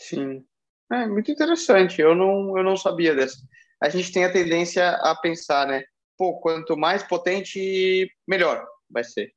Sim, 0.00 0.44
é 0.90 1.06
muito 1.06 1.30
interessante. 1.30 2.00
Eu 2.00 2.16
não, 2.16 2.58
eu 2.58 2.64
não 2.64 2.76
sabia 2.76 3.14
dessa. 3.14 3.38
A 3.80 3.88
gente 3.88 4.10
tem 4.10 4.24
a 4.24 4.32
tendência 4.32 4.90
a 4.90 5.14
pensar, 5.14 5.68
né? 5.68 5.84
Pô, 6.18 6.40
quanto 6.40 6.76
mais 6.76 7.04
potente, 7.04 8.10
melhor 8.26 8.66
vai 8.90 9.04
ser. 9.04 9.32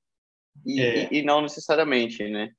E, 0.65 0.81
é. 0.81 1.13
e, 1.13 1.19
e 1.19 1.21
não 1.21 1.43
necessariamente, 1.43 2.27
né? 2.27 2.51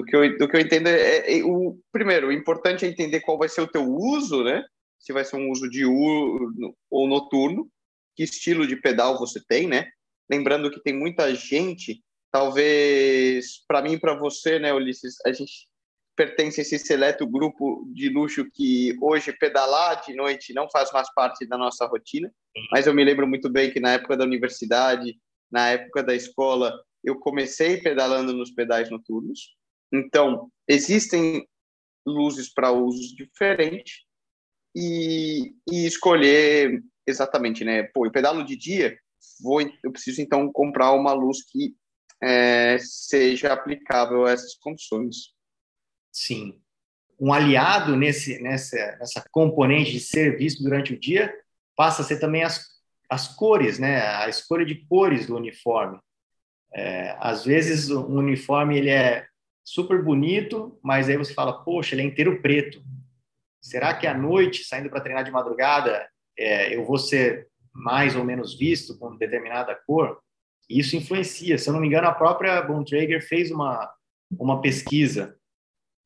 Do 0.00 0.04
que 0.04 0.16
eu, 0.16 0.38
do 0.38 0.48
que 0.48 0.56
eu 0.56 0.60
entendo 0.60 0.86
é, 0.86 1.38
é, 1.38 1.44
o 1.44 1.78
primeiro, 1.92 2.28
o 2.28 2.32
importante 2.32 2.86
é 2.86 2.88
entender 2.88 3.20
qual 3.20 3.36
vai 3.36 3.50
ser 3.50 3.60
o 3.60 3.70
teu 3.70 3.84
uso, 3.86 4.42
né? 4.42 4.64
Se 4.98 5.12
vai 5.12 5.26
ser 5.26 5.36
um 5.36 5.50
uso 5.50 5.68
diurno 5.68 6.74
ou 6.90 7.06
noturno, 7.06 7.68
que 8.16 8.22
estilo 8.22 8.66
de 8.66 8.76
pedal 8.76 9.18
você 9.18 9.38
tem, 9.46 9.68
né? 9.68 9.90
Lembrando 10.30 10.70
que 10.70 10.82
tem 10.82 10.94
muita 10.94 11.34
gente, 11.34 12.02
talvez 12.32 13.62
para 13.68 13.82
mim, 13.82 13.98
para 13.98 14.14
você, 14.14 14.58
né, 14.58 14.72
Ulisses, 14.72 15.16
a 15.26 15.32
gente 15.32 15.68
pertence 16.16 16.60
a 16.60 16.62
esse 16.62 16.78
seleto 16.78 17.26
grupo 17.26 17.86
de 17.92 18.08
luxo 18.08 18.46
que 18.54 18.96
hoje 19.02 19.34
pedalar 19.34 20.02
de 20.02 20.14
noite 20.14 20.54
não 20.54 20.70
faz 20.70 20.90
mais 20.92 21.12
parte 21.12 21.46
da 21.46 21.58
nossa 21.58 21.86
rotina, 21.86 22.32
mas 22.72 22.86
eu 22.86 22.94
me 22.94 23.04
lembro 23.04 23.26
muito 23.26 23.50
bem 23.50 23.70
que 23.70 23.80
na 23.80 23.92
época 23.92 24.16
da 24.16 24.24
universidade, 24.24 25.18
na 25.52 25.68
época 25.68 26.02
da 26.02 26.14
escola, 26.14 26.74
eu 27.04 27.18
comecei 27.18 27.82
pedalando 27.82 28.32
nos 28.32 28.50
pedais 28.50 28.88
noturnos. 28.90 29.59
Então, 29.92 30.50
existem 30.68 31.46
luzes 32.06 32.52
para 32.52 32.72
usos 32.72 33.14
diferentes 33.14 34.04
e, 34.74 35.54
e, 35.70 35.86
escolher 35.86 36.82
exatamente, 37.06 37.64
né? 37.64 37.84
Pô, 37.94 38.06
eu 38.06 38.12
pedalo 38.12 38.44
de 38.44 38.56
dia, 38.56 38.96
vou, 39.40 39.60
eu 39.60 39.92
preciso 39.92 40.20
então 40.20 40.50
comprar 40.52 40.92
uma 40.92 41.12
luz 41.12 41.42
que 41.44 41.74
é, 42.22 42.78
seja 42.78 43.52
aplicável 43.52 44.26
a 44.26 44.32
essas 44.32 44.54
condições. 44.54 45.34
Sim. 46.12 46.60
Um 47.18 47.32
aliado 47.32 47.96
nesse, 47.96 48.40
nessa, 48.40 48.96
nessa 48.98 49.24
componente 49.30 49.92
de 49.92 50.00
ser 50.00 50.36
visto 50.38 50.62
durante 50.62 50.94
o 50.94 50.98
dia 50.98 51.34
passa 51.76 52.02
a 52.02 52.04
ser 52.04 52.18
também 52.18 52.42
as, 52.42 52.64
as 53.08 53.28
cores, 53.34 53.78
né? 53.78 54.00
A 54.16 54.28
escolha 54.28 54.64
de 54.64 54.86
cores 54.86 55.26
do 55.26 55.36
uniforme. 55.36 55.98
É, 56.72 57.16
às 57.18 57.44
vezes 57.44 57.90
o 57.90 58.06
uniforme 58.06 58.78
ele 58.78 58.90
é 58.90 59.26
super 59.64 60.02
bonito, 60.02 60.78
mas 60.82 61.08
aí 61.08 61.16
você 61.16 61.32
fala, 61.34 61.64
poxa, 61.64 61.94
ele 61.94 62.02
é 62.02 62.04
inteiro 62.06 62.40
preto. 62.40 62.82
Será 63.60 63.94
que 63.94 64.06
à 64.06 64.14
noite, 64.16 64.64
saindo 64.64 64.88
para 64.88 65.00
treinar 65.00 65.24
de 65.24 65.30
madrugada, 65.30 66.08
é, 66.38 66.74
eu 66.74 66.84
vou 66.84 66.98
ser 66.98 67.48
mais 67.72 68.16
ou 68.16 68.24
menos 68.24 68.58
visto 68.58 68.98
com 68.98 69.16
determinada 69.16 69.78
cor? 69.86 70.18
Isso 70.68 70.96
influencia. 70.96 71.58
Se 71.58 71.68
eu 71.68 71.72
não 71.72 71.80
me 71.80 71.86
engano, 71.86 72.06
a 72.06 72.14
própria 72.14 72.60
Bontrager 72.62 73.26
fez 73.26 73.50
uma, 73.50 73.92
uma 74.38 74.60
pesquisa 74.60 75.36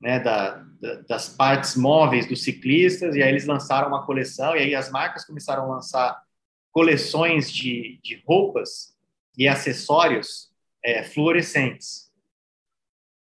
né, 0.01 0.19
da, 0.19 0.57
da, 0.81 0.95
das 1.03 1.29
partes 1.29 1.77
móveis 1.77 2.27
dos 2.27 2.43
ciclistas, 2.43 3.15
e 3.15 3.23
aí 3.23 3.29
eles 3.29 3.47
lançaram 3.47 3.89
uma 3.89 4.05
coleção, 4.05 4.57
e 4.57 4.61
aí 4.61 4.75
as 4.75 4.91
marcas 4.91 5.25
começaram 5.25 5.65
a 5.65 5.77
lançar 5.77 6.23
coleções 6.73 7.51
de, 7.51 8.01
de 8.03 8.23
roupas 8.27 8.95
e 9.39 9.47
acessórios 9.47 10.51
é, 10.85 11.05
fluorescentes. 11.05 12.04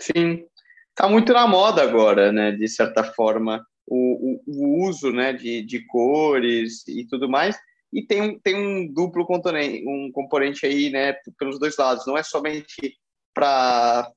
Sim, 0.00 0.46
está 0.90 1.08
muito 1.08 1.32
na 1.32 1.46
moda 1.46 1.82
agora, 1.82 2.32
né, 2.32 2.52
de 2.52 2.68
certa 2.68 3.02
forma, 3.02 3.64
o, 3.86 4.36
o, 4.36 4.42
o 4.46 4.86
uso 4.88 5.10
né, 5.12 5.32
de, 5.32 5.62
de 5.62 5.86
cores 5.86 6.86
e 6.88 7.06
tudo 7.06 7.28
mais, 7.28 7.56
e 7.92 8.02
tem 8.02 8.20
um, 8.20 8.38
tem 8.38 8.54
um 8.54 8.92
duplo 8.92 9.24
componente, 9.24 9.84
um 9.86 10.10
componente 10.12 10.66
aí, 10.66 10.90
né, 10.90 11.14
pelos 11.38 11.58
dois 11.58 11.76
lados, 11.76 12.06
não 12.06 12.16
é 12.16 12.22
somente 12.22 12.96
para 13.32 14.10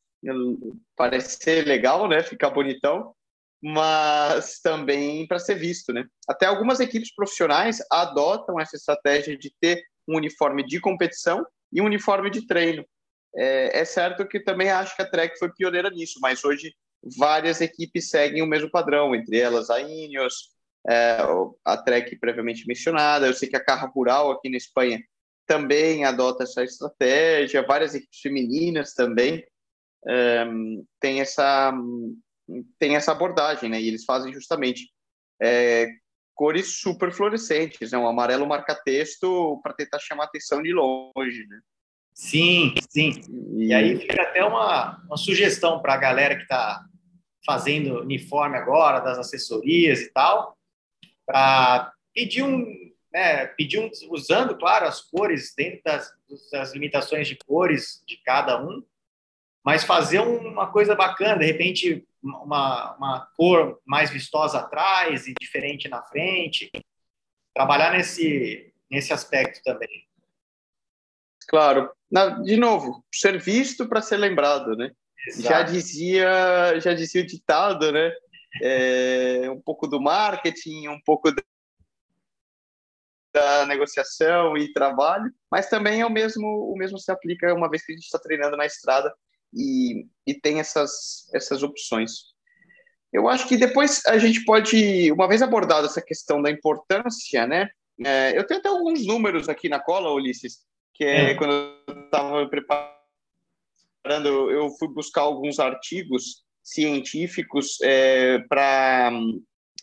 parecer 0.95 1.65
legal, 1.65 2.07
né? 2.07 2.23
Ficar 2.23 2.49
bonitão, 2.49 3.13
mas 3.61 4.59
também 4.61 5.27
para 5.27 5.39
ser 5.39 5.55
visto, 5.55 5.93
né? 5.93 6.05
Até 6.27 6.45
algumas 6.45 6.79
equipes 6.79 7.13
profissionais 7.13 7.79
adotam 7.91 8.59
essa 8.59 8.75
estratégia 8.75 9.37
de 9.37 9.53
ter 9.59 9.83
um 10.07 10.17
uniforme 10.17 10.65
de 10.65 10.79
competição 10.79 11.45
e 11.71 11.81
um 11.81 11.85
uniforme 11.85 12.29
de 12.29 12.47
treino. 12.47 12.85
É, 13.35 13.79
é 13.79 13.85
certo 13.85 14.27
que 14.27 14.39
também 14.39 14.69
acho 14.69 14.95
que 14.95 15.01
a 15.01 15.09
Trek 15.09 15.37
foi 15.37 15.51
pioneira 15.53 15.89
nisso, 15.89 16.19
mas 16.21 16.43
hoje 16.43 16.73
várias 17.17 17.61
equipes 17.61 18.09
seguem 18.09 18.41
o 18.41 18.47
mesmo 18.47 18.69
padrão, 18.69 19.15
entre 19.15 19.39
elas 19.39 19.69
a 19.69 19.79
Ineos, 19.79 20.49
é, 20.87 21.17
a 21.63 21.77
Trek 21.77 22.17
previamente 22.17 22.67
mencionada. 22.67 23.27
Eu 23.27 23.33
sei 23.33 23.47
que 23.47 23.55
a 23.55 23.63
Carra 23.63 23.87
Rural 23.87 24.31
aqui 24.31 24.49
na 24.49 24.57
Espanha 24.57 25.01
também 25.45 26.05
adota 26.05 26.43
essa 26.43 26.63
estratégia, 26.63 27.65
várias 27.65 27.95
equipes 27.95 28.19
femininas 28.19 28.93
também 28.93 29.43
um, 30.07 30.85
tem 30.99 31.21
essa 31.21 31.73
tem 32.79 32.95
essa 32.95 33.11
abordagem, 33.11 33.69
né? 33.69 33.79
E 33.79 33.87
eles 33.87 34.05
fazem 34.05 34.33
justamente 34.33 34.91
é, 35.41 35.87
cores 36.33 36.79
super 36.79 37.11
fluorescentes, 37.11 37.91
né? 37.91 37.97
Um 37.97 38.07
amarelo 38.07 38.47
marca-texto 38.47 39.59
para 39.61 39.73
tentar 39.73 39.99
chamar 39.99 40.25
atenção 40.25 40.61
de 40.61 40.73
longe, 40.73 41.45
né? 41.47 41.59
Sim, 42.19 42.73
sim. 42.89 43.21
E, 43.55 43.73
aí 43.73 43.97
fica 43.97 44.21
até 44.23 44.43
uma, 44.43 45.01
uma 45.05 45.15
sugestão 45.15 45.81
para 45.81 45.93
a 45.93 45.97
galera 45.97 46.35
que 46.35 46.41
está 46.41 46.85
fazendo 47.45 48.01
uniforme 48.01 48.57
agora, 48.57 48.99
das 48.99 49.17
assessorias 49.17 50.01
e 50.01 50.11
tal, 50.11 50.57
para 51.25 51.93
pedir 52.13 52.43
um, 52.43 52.65
né, 53.13 53.45
pedir 53.47 53.79
um, 53.79 53.89
usando, 54.11 54.57
claro, 54.57 54.85
as 54.85 54.99
cores 54.99 55.53
dentro 55.55 55.79
das, 55.85 56.11
das 56.51 56.73
limitações 56.73 57.25
de 57.25 57.37
cores 57.37 58.03
de 58.05 58.17
cada 58.17 58.61
um, 58.61 58.83
mas 59.63 59.85
fazer 59.85 60.19
uma 60.19 60.69
coisa 60.73 60.95
bacana, 60.95 61.39
de 61.39 61.45
repente 61.45 62.05
uma, 62.21 62.97
uma 62.97 63.29
cor 63.37 63.79
mais 63.85 64.09
vistosa 64.09 64.59
atrás 64.59 65.25
e 65.25 65.33
diferente 65.39 65.87
na 65.87 66.03
frente, 66.03 66.69
trabalhar 67.55 67.93
nesse, 67.93 68.73
nesse 68.91 69.13
aspecto 69.13 69.63
também. 69.63 70.05
Claro. 71.47 71.89
Na, 72.11 72.41
de 72.41 72.57
novo, 72.57 73.05
ser 73.13 73.39
visto 73.39 73.87
para 73.87 74.01
ser 74.01 74.17
lembrado, 74.17 74.75
né? 74.75 74.91
Exato. 75.27 75.49
Já 75.49 75.61
dizia, 75.63 76.79
já 76.79 76.93
dizia 76.93 77.21
o 77.21 77.25
ditado, 77.25 77.91
né? 77.91 78.11
É, 78.63 79.49
um 79.51 79.61
pouco 79.61 79.87
do 79.87 80.01
marketing, 80.01 80.87
um 80.87 80.99
pouco 81.01 81.31
da 83.31 83.65
negociação 83.67 84.57
e 84.57 84.73
trabalho, 84.73 85.31
mas 85.51 85.69
também 85.69 86.01
é 86.01 86.05
o 86.05 86.09
mesmo, 86.09 86.47
o 86.47 86.75
mesmo 86.75 86.97
se 86.97 87.11
aplica 87.11 87.53
uma 87.53 87.69
vez 87.69 87.85
que 87.85 87.91
a 87.91 87.95
gente 87.95 88.05
está 88.05 88.17
treinando 88.17 88.57
na 88.57 88.65
estrada 88.65 89.13
e, 89.53 90.07
e 90.25 90.33
tem 90.33 90.59
essas, 90.59 91.29
essas 91.33 91.61
opções. 91.61 92.29
Eu 93.11 93.27
acho 93.27 93.47
que 93.47 93.57
depois 93.57 94.05
a 94.05 94.17
gente 94.17 94.43
pode, 94.45 95.11
uma 95.11 95.27
vez 95.27 95.41
abordada 95.41 95.87
essa 95.87 96.01
questão 96.01 96.41
da 96.41 96.51
importância, 96.51 97.45
né? 97.47 97.69
É, 98.03 98.37
eu 98.37 98.45
tenho 98.45 98.59
até 98.59 98.69
alguns 98.69 99.05
números 99.05 99.49
aqui 99.49 99.67
na 99.67 99.79
cola, 99.79 100.11
Ulisses, 100.11 100.59
que 100.99 101.05
é, 101.05 101.31
é. 101.31 101.35
quando 101.35 101.53
eu 101.53 102.03
estava 102.03 102.45
preparando, 102.49 102.91
eu 104.51 104.69
fui 104.71 104.89
buscar 104.89 105.21
alguns 105.21 105.57
artigos 105.57 106.43
científicos 106.61 107.79
é, 107.81 108.39
para 108.39 109.11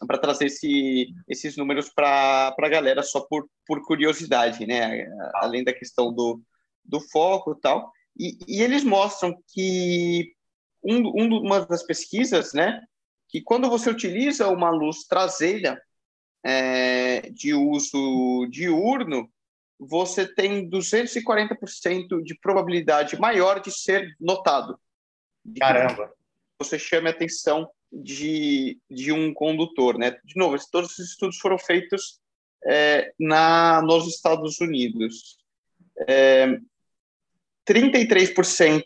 para 0.06 0.18
trazer 0.18 0.48
esse, 0.48 1.06
esses 1.26 1.56
números 1.56 1.88
para 1.88 2.54
a 2.54 2.68
galera 2.68 3.02
só 3.02 3.20
por, 3.20 3.48
por 3.66 3.82
curiosidade, 3.86 4.66
né? 4.66 5.06
Além 5.36 5.64
da 5.64 5.72
questão 5.72 6.12
do, 6.12 6.38
do 6.84 7.00
foco 7.00 7.52
e 7.52 7.60
tal. 7.62 7.90
E, 8.14 8.36
e 8.46 8.60
eles 8.60 8.84
mostram 8.84 9.34
que 9.48 10.34
um, 10.84 10.98
um, 10.98 11.38
uma 11.38 11.64
das 11.64 11.82
pesquisas, 11.82 12.52
né, 12.52 12.78
que 13.30 13.40
quando 13.40 13.70
você 13.70 13.88
utiliza 13.88 14.50
uma 14.50 14.68
luz 14.68 15.06
traseira 15.08 15.80
é, 16.44 17.30
de 17.30 17.54
uso 17.54 18.46
diurno, 18.50 19.30
você 19.78 20.26
tem 20.26 20.68
240% 20.68 22.22
de 22.22 22.34
probabilidade 22.38 23.18
maior 23.18 23.60
de 23.60 23.70
ser 23.70 24.14
notado. 24.20 24.78
Caramba! 25.58 26.12
Você 26.58 26.78
chame 26.78 27.08
a 27.08 27.10
atenção 27.10 27.68
de, 27.92 28.78
de 28.90 29.12
um 29.12 29.32
condutor, 29.32 29.98
né? 29.98 30.18
De 30.24 30.36
novo, 30.36 30.56
todos 30.70 30.92
esses 30.92 31.10
estudos 31.10 31.38
foram 31.38 31.58
feitos 31.58 32.20
é, 32.66 33.12
na, 33.18 33.82
nos 33.82 34.06
Estados 34.08 34.60
Unidos. 34.60 35.38
É, 36.08 36.58
33% 37.68 38.82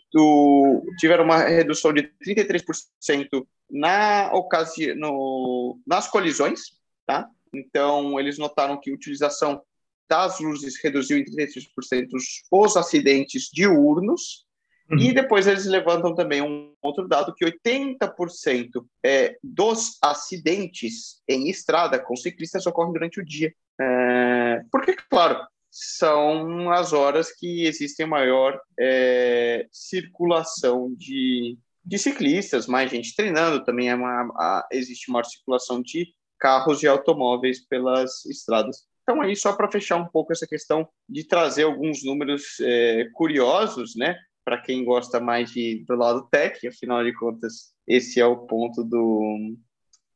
tiveram 0.97 1.23
uma 1.23 1.37
redução 1.37 1.93
de 1.93 2.11
33% 2.25 3.45
na 3.69 4.31
ocasião, 4.33 4.95
no, 4.95 5.79
nas 5.85 6.09
colisões, 6.09 6.77
tá? 7.05 7.29
Então, 7.53 8.19
eles 8.19 8.37
notaram 8.37 8.79
que 8.79 8.91
utilização 8.91 9.61
das 10.11 10.41
luzes 10.41 10.75
reduziu 10.83 11.17
em 11.17 11.23
33% 11.23 12.07
os 12.51 12.75
acidentes 12.75 13.49
diurnos, 13.49 14.45
uhum. 14.91 14.97
e 14.97 15.13
depois 15.13 15.47
eles 15.47 15.65
levantam 15.65 16.13
também 16.13 16.41
um 16.41 16.73
outro 16.81 17.07
dado, 17.07 17.33
que 17.33 17.45
80% 17.45 18.85
é, 19.05 19.37
dos 19.41 19.97
acidentes 20.03 21.21
em 21.25 21.49
estrada 21.49 21.97
com 21.97 22.13
ciclistas 22.17 22.65
ocorrem 22.65 22.91
durante 22.91 23.21
o 23.21 23.25
dia. 23.25 23.53
É, 23.79 24.61
porque, 24.69 24.97
claro, 25.09 25.47
são 25.69 26.69
as 26.73 26.91
horas 26.91 27.31
que 27.31 27.65
existem 27.65 28.05
maior 28.05 28.59
é, 28.77 29.65
circulação 29.71 30.93
de, 30.93 31.57
de 31.85 31.97
ciclistas, 31.97 32.67
mais 32.67 32.91
gente 32.91 33.15
treinando, 33.15 33.63
também 33.63 33.89
é 33.89 33.95
uma, 33.95 34.29
a, 34.35 34.67
existe 34.73 35.09
maior 35.09 35.23
circulação 35.23 35.81
de 35.81 36.13
carros 36.37 36.83
e 36.83 36.87
automóveis 36.87 37.65
pelas 37.65 38.25
estradas. 38.25 38.90
Então, 39.11 39.21
aí, 39.21 39.35
só 39.35 39.51
para 39.51 39.69
fechar 39.69 39.97
um 39.97 40.07
pouco 40.07 40.31
essa 40.31 40.47
questão 40.47 40.87
de 41.07 41.25
trazer 41.25 41.63
alguns 41.63 42.01
números 42.01 42.61
é, 42.61 43.09
curiosos, 43.11 43.93
né, 43.93 44.15
para 44.45 44.61
quem 44.61 44.85
gosta 44.85 45.19
mais 45.19 45.51
de, 45.51 45.83
do 45.85 45.95
lado 45.95 46.29
tech, 46.31 46.65
afinal 46.65 47.03
de 47.03 47.13
contas, 47.13 47.73
esse 47.85 48.21
é 48.21 48.25
o 48.25 48.47
ponto 48.47 48.85
do, 48.85 49.53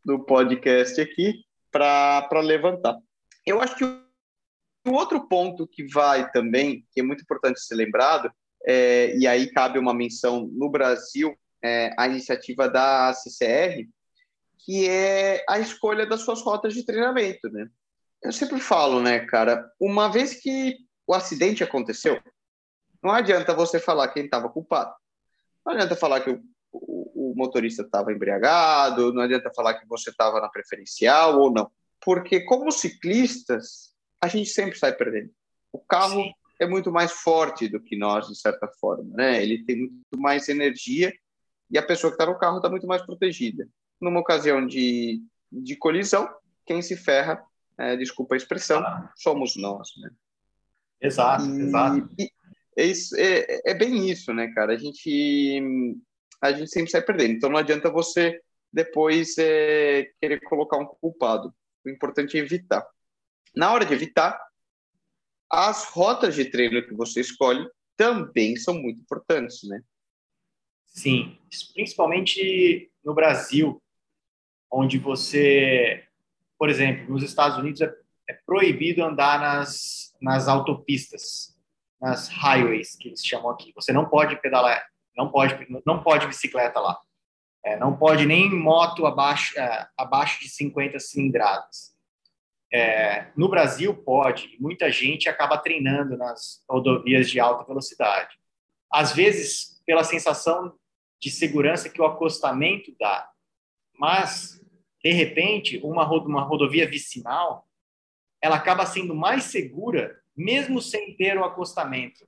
do 0.06 0.24
podcast 0.24 1.02
aqui, 1.02 1.44
para 1.70 2.40
levantar. 2.40 2.98
Eu 3.46 3.60
acho 3.60 3.76
que 3.76 3.84
o 3.84 4.94
outro 4.94 5.28
ponto 5.28 5.68
que 5.68 5.86
vai 5.88 6.32
também, 6.32 6.86
que 6.94 7.02
é 7.02 7.04
muito 7.04 7.22
importante 7.22 7.60
ser 7.60 7.76
lembrado, 7.76 8.32
é, 8.66 9.14
e 9.18 9.28
aí 9.28 9.52
cabe 9.52 9.78
uma 9.78 9.94
menção 9.94 10.50
no 10.54 10.70
Brasil, 10.70 11.38
é, 11.62 11.94
a 11.98 12.08
iniciativa 12.08 12.70
da 12.70 13.14
CCR, 13.14 13.86
que 14.60 14.88
é 14.88 15.44
a 15.50 15.60
escolha 15.60 16.06
das 16.06 16.22
suas 16.22 16.42
rotas 16.42 16.74
de 16.74 16.86
treinamento, 16.86 17.50
né? 17.50 17.70
Eu 18.26 18.32
sempre 18.32 18.60
falo, 18.60 19.00
né, 19.00 19.20
cara, 19.20 19.72
uma 19.80 20.12
vez 20.12 20.34
que 20.34 20.78
o 21.06 21.14
acidente 21.14 21.64
aconteceu, 21.64 22.20
não 23.04 23.12
adianta 23.12 23.54
você 23.54 23.80
falar 23.80 24.08
quem 24.08 24.26
estava 24.26 24.50
culpado. 24.50 24.92
Não 25.64 25.74
adianta 25.74 25.96
falar 25.96 26.22
que 26.22 26.32
o, 26.32 26.42
o, 26.72 27.32
o 27.32 27.34
motorista 27.36 27.84
estava 27.84 28.12
embriagado, 28.12 29.14
não 29.14 29.22
adianta 29.22 29.54
falar 29.56 29.76
que 29.76 29.88
você 29.88 30.10
estava 30.10 30.42
na 30.42 30.50
preferencial 30.50 31.40
ou 31.40 31.54
não. 31.54 31.70
Porque 32.04 32.42
como 32.42 32.72
ciclistas, 32.72 33.94
a 34.20 34.28
gente 34.28 34.50
sempre 34.50 34.76
sai 34.76 34.94
perdendo. 34.94 35.30
O 35.72 35.78
carro 35.78 36.24
Sim. 36.24 36.32
é 36.60 36.66
muito 36.66 36.92
mais 36.92 37.12
forte 37.12 37.68
do 37.68 37.80
que 37.80 37.96
nós, 37.96 38.28
de 38.28 38.36
certa 38.36 38.68
forma, 38.80 39.16
né? 39.16 39.44
Ele 39.44 39.64
tem 39.66 39.78
muito 39.78 40.18
mais 40.18 40.50
energia 40.50 41.14
e 41.70 41.78
a 41.78 41.84
pessoa 41.84 42.10
que 42.10 42.16
está 42.16 42.26
no 42.26 42.40
carro 42.40 42.58
está 42.58 42.70
muito 42.70 42.88
mais 42.88 43.04
protegida. 43.04 43.68
Numa 44.02 44.20
ocasião 44.20 44.66
de, 44.66 45.22
de 45.52 45.76
colisão, 45.76 46.28
quem 46.66 46.82
se 46.82 46.98
ferra, 46.98 47.44
é, 47.78 47.96
desculpa 47.96 48.36
a 48.36 48.38
expressão, 48.38 48.80
ah. 48.80 49.12
somos 49.16 49.56
nós, 49.56 49.90
né? 49.98 50.10
Exato, 51.02 51.46
e, 51.46 51.62
exato. 51.62 52.10
E 52.18 52.32
é, 52.78 52.86
isso, 52.86 53.16
é, 53.18 53.62
é 53.66 53.74
bem 53.74 54.10
isso, 54.10 54.34
né, 54.34 54.52
cara? 54.54 54.74
A 54.74 54.78
gente, 54.78 55.62
a 56.42 56.52
gente 56.52 56.70
sempre 56.70 56.92
sai 56.92 57.02
perdendo. 57.02 57.34
Então 57.34 57.50
não 57.50 57.58
adianta 57.58 57.90
você 57.90 58.42
depois 58.72 59.38
é, 59.38 60.12
querer 60.20 60.42
colocar 60.42 60.78
um 60.78 60.86
culpado. 60.86 61.54
O 61.86 61.90
importante 61.90 62.38
é 62.38 62.42
evitar. 62.42 62.86
Na 63.56 63.72
hora 63.72 63.86
de 63.86 63.94
evitar, 63.94 64.38
as 65.50 65.86
rotas 65.86 66.36
de 66.36 66.46
treino 66.46 66.86
que 66.86 66.94
você 66.94 67.22
escolhe 67.22 67.66
também 67.96 68.58
são 68.58 68.74
muito 68.74 69.00
importantes, 69.00 69.64
né? 69.64 69.82
Sim, 70.88 71.38
principalmente 71.74 72.92
no 73.04 73.14
Brasil, 73.14 73.82
onde 74.70 74.98
você, 74.98 76.06
por 76.58 76.70
exemplo, 76.70 77.12
nos 77.12 77.24
Estados 77.24 77.58
Unidos 77.58 77.82
é, 77.82 77.94
é 78.28 78.34
proibido 78.46 79.04
andar 79.04 79.40
nas, 79.40 80.16
nas 80.22 80.48
autopistas, 80.48 81.56
nas 82.02 82.28
highways 82.30 82.96
que 82.96 83.10
eles 83.10 83.26
chamam 83.26 83.50
aqui. 83.50 83.72
Você 83.76 83.92
não 83.92 84.06
pode 84.06 84.40
pedalar, 84.42 84.86
não 85.16 85.30
pode, 85.30 85.68
não 85.86 86.02
pode 86.02 86.28
bicicleta 86.28 86.80
lá, 86.80 86.98
é, 87.64 87.78
não 87.78 87.96
pode 87.96 88.26
nem 88.26 88.50
moto 88.50 89.06
abaixo, 89.06 89.58
é, 89.60 89.88
abaixo 89.98 90.40
de 90.42 90.50
50 90.50 91.00
cilindradas. 91.00 91.96
É, 92.72 93.28
no 93.38 93.48
Brasil 93.48 93.94
pode, 93.96 94.58
muita 94.60 94.92
gente 94.92 95.30
acaba 95.30 95.58
treinando 95.58 96.18
nas 96.18 96.64
rodovias 96.70 97.30
de 97.30 97.40
alta 97.40 97.64
velocidade. 97.64 98.36
Às 98.92 99.14
vezes, 99.14 99.82
pela 99.86 100.04
sensação 100.04 100.74
de 101.22 101.32
segurança 101.32 101.90
que 101.90 102.02
o 102.02 102.06
acostamento 102.06 102.94
dá, 103.00 103.30
mas, 103.98 104.55
de 105.06 105.12
repente, 105.12 105.80
uma, 105.84 106.04
rodovia 106.04 106.90
vicinal, 106.90 107.70
ela 108.42 108.56
acaba 108.56 108.88
sendo 108.88 109.14
mais 109.14 109.44
segura, 109.44 110.20
mesmo 110.36 110.82
sem 110.82 111.16
ter 111.16 111.38
o 111.38 111.44
acostamento. 111.44 112.28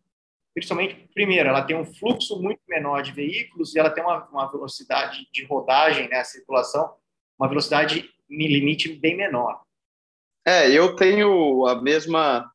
Principalmente, 0.54 1.10
primeiro, 1.12 1.50
ela 1.50 1.63
tem 1.63 1.76
um 1.76 1.84
fluxo 1.84 2.40
muito 2.40 2.62
menor 2.70 3.02
de 3.02 3.12
veículos 3.12 3.74
e 3.74 3.80
ela 3.80 3.90
tem 3.90 4.04
uma, 4.04 4.28
uma 4.28 4.52
velocidade 4.52 5.28
de 5.34 5.44
rodagem, 5.46 6.08
né, 6.08 6.18
a 6.18 6.24
circulação, 6.24 6.94
uma 7.40 7.50
velocidade 7.50 8.08
limite 8.30 8.94
bem 8.94 9.18
menor. 9.18 9.60
É, 10.46 10.70
eu 10.70 10.96
tenho 10.96 11.66
a 11.66 11.82
mesma 11.82 12.48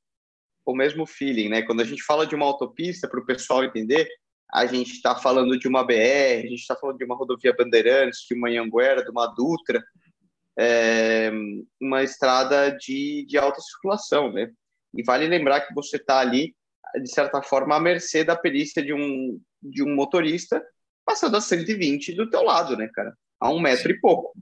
o 0.65 0.73
mesmo 0.73 1.05
feeling, 1.05 1.49
né? 1.49 1.63
Quando 1.63 1.81
a 1.81 1.85
gente 1.85 2.05
fala 2.05 2.25
de 2.25 2.37
uma 2.37 2.47
autopista, 2.47 3.09
para 3.09 3.19
o 3.19 3.27
pessoal 3.27 3.65
entender, 3.65 4.09
a 4.55 4.65
gente 4.67 4.93
está 4.93 5.17
falando 5.17 5.59
de 5.59 5.67
uma 5.67 5.83
BR, 5.83 6.45
a 6.45 6.47
gente 6.47 6.61
está 6.61 6.77
falando 6.77 6.99
de 6.99 7.05
uma 7.05 7.17
rodovia 7.17 7.53
Bandeirantes, 7.53 8.25
de 8.29 8.35
uma 8.37 8.49
Anhanguera, 8.49 9.03
de 9.03 9.11
uma 9.11 9.27
Dutra, 9.27 9.83
é, 10.59 11.31
uma 11.81 12.03
estrada 12.03 12.71
de, 12.71 13.25
de 13.27 13.39
alta 13.39 13.61
circulação, 13.61 14.33
né? 14.33 14.51
E 14.95 15.03
vale 15.03 15.27
lembrar 15.27 15.63
que 15.63 15.75
você 15.75 15.97
está 15.97 16.21
ali, 16.21 16.55
de 17.03 17.11
certa 17.11 17.43
forma, 17.43 17.77
à 17.77 17.81
mercê 17.81 18.25
da 18.25 18.37
perícia 18.37 18.83
de 18.83 18.93
um, 18.93 19.41
de 19.63 19.83
um 19.83 19.95
motorista 19.95 20.63
passando 21.05 21.37
a 21.37 21.41
120 21.41 22.15
do 22.15 22.29
teu 22.29 22.43
lado, 22.43 22.77
né, 22.77 22.89
cara? 22.93 23.17
A 23.41 23.51
um 23.51 23.61
metro 23.61 23.91
e 23.91 24.01
pouco 24.01 24.33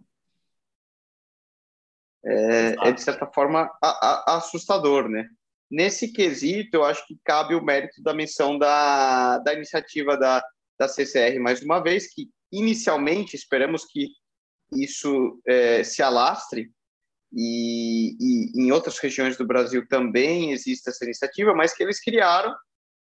é, 2.25 2.89
é 2.89 2.93
de 2.93 3.01
certa 3.01 3.27
forma 3.27 3.71
a, 3.83 4.33
a, 4.33 4.37
assustador, 4.37 5.09
né? 5.09 5.29
Nesse 5.71 6.13
quesito, 6.13 6.77
eu 6.77 6.85
acho 6.85 7.07
que 7.07 7.19
cabe 7.25 7.55
o 7.55 7.65
mérito 7.65 8.03
da 8.03 8.13
missão 8.13 8.59
da, 8.59 9.39
da 9.39 9.55
iniciativa 9.55 10.17
da, 10.17 10.43
da 10.79 10.89
CCR 10.89 11.39
mais 11.39 11.63
uma 11.63 11.81
vez, 11.81 12.13
que 12.13 12.29
inicialmente 12.51 13.37
esperamos 13.37 13.85
que 13.85 14.09
isso 14.73 15.41
é, 15.47 15.83
se 15.85 16.03
alastre 16.03 16.71
e, 17.33 18.17
e, 18.21 18.63
em 18.63 18.73
outras 18.73 18.99
regiões 18.99 19.37
do 19.37 19.47
Brasil 19.47 19.87
também 19.89 20.53
existe 20.53 20.89
essa 20.89 21.05
iniciativa, 21.05 21.55
mas 21.55 21.73
que 21.73 21.83
eles 21.83 22.01
criaram 22.01 22.55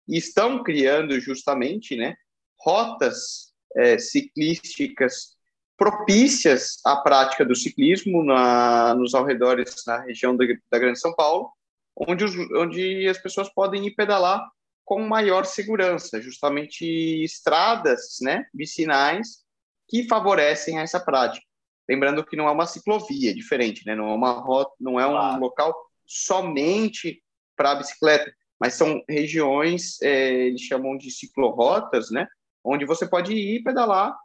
e 0.07 0.17
estão 0.17 0.63
criando 0.63 1.19
justamente, 1.19 1.95
né, 1.95 2.15
rotas 2.59 3.53
é, 3.75 3.97
ciclísticas 3.97 5.37
propícias 5.77 6.79
à 6.85 6.97
prática 6.97 7.45
do 7.45 7.55
ciclismo 7.55 8.23
na, 8.23 8.93
nos 8.95 9.15
arredores 9.15 9.83
na 9.87 10.01
região 10.01 10.35
da, 10.35 10.45
da 10.69 10.79
Grande 10.79 10.99
São 10.99 11.15
Paulo, 11.15 11.51
onde, 11.95 12.23
os, 12.23 12.35
onde 12.55 13.07
as 13.07 13.17
pessoas 13.17 13.49
podem 13.49 13.87
ir 13.87 13.95
pedalar 13.95 14.45
com 14.83 14.99
maior 15.07 15.45
segurança, 15.45 16.21
justamente 16.21 16.83
estradas, 17.23 18.17
né, 18.21 18.45
vicinais 18.53 19.43
que 19.87 20.07
favorecem 20.07 20.79
essa 20.79 20.99
prática. 20.99 21.45
Lembrando 21.89 22.23
que 22.23 22.35
não 22.35 22.47
é 22.47 22.51
uma 22.51 22.67
ciclovia, 22.67 23.31
é 23.31 23.33
diferente, 23.33 23.83
né? 23.83 23.95
Não 23.95 24.11
é 24.11 24.13
uma 24.13 24.33
rota, 24.33 24.71
não 24.79 24.99
é 24.99 25.07
um 25.07 25.13
claro. 25.13 25.41
local 25.41 25.75
somente 26.05 27.23
para 27.55 27.73
bicicleta, 27.73 28.31
mas 28.59 28.75
são 28.75 29.03
regiões, 29.09 29.99
é, 30.03 30.47
eles 30.47 30.61
chamam 30.61 30.95
de 30.95 31.09
ciclorotas, 31.09 32.11
né? 32.11 32.27
Onde 32.63 32.85
você 32.85 33.07
pode 33.07 33.33
ir 33.33 33.63
pedalar 33.63 34.15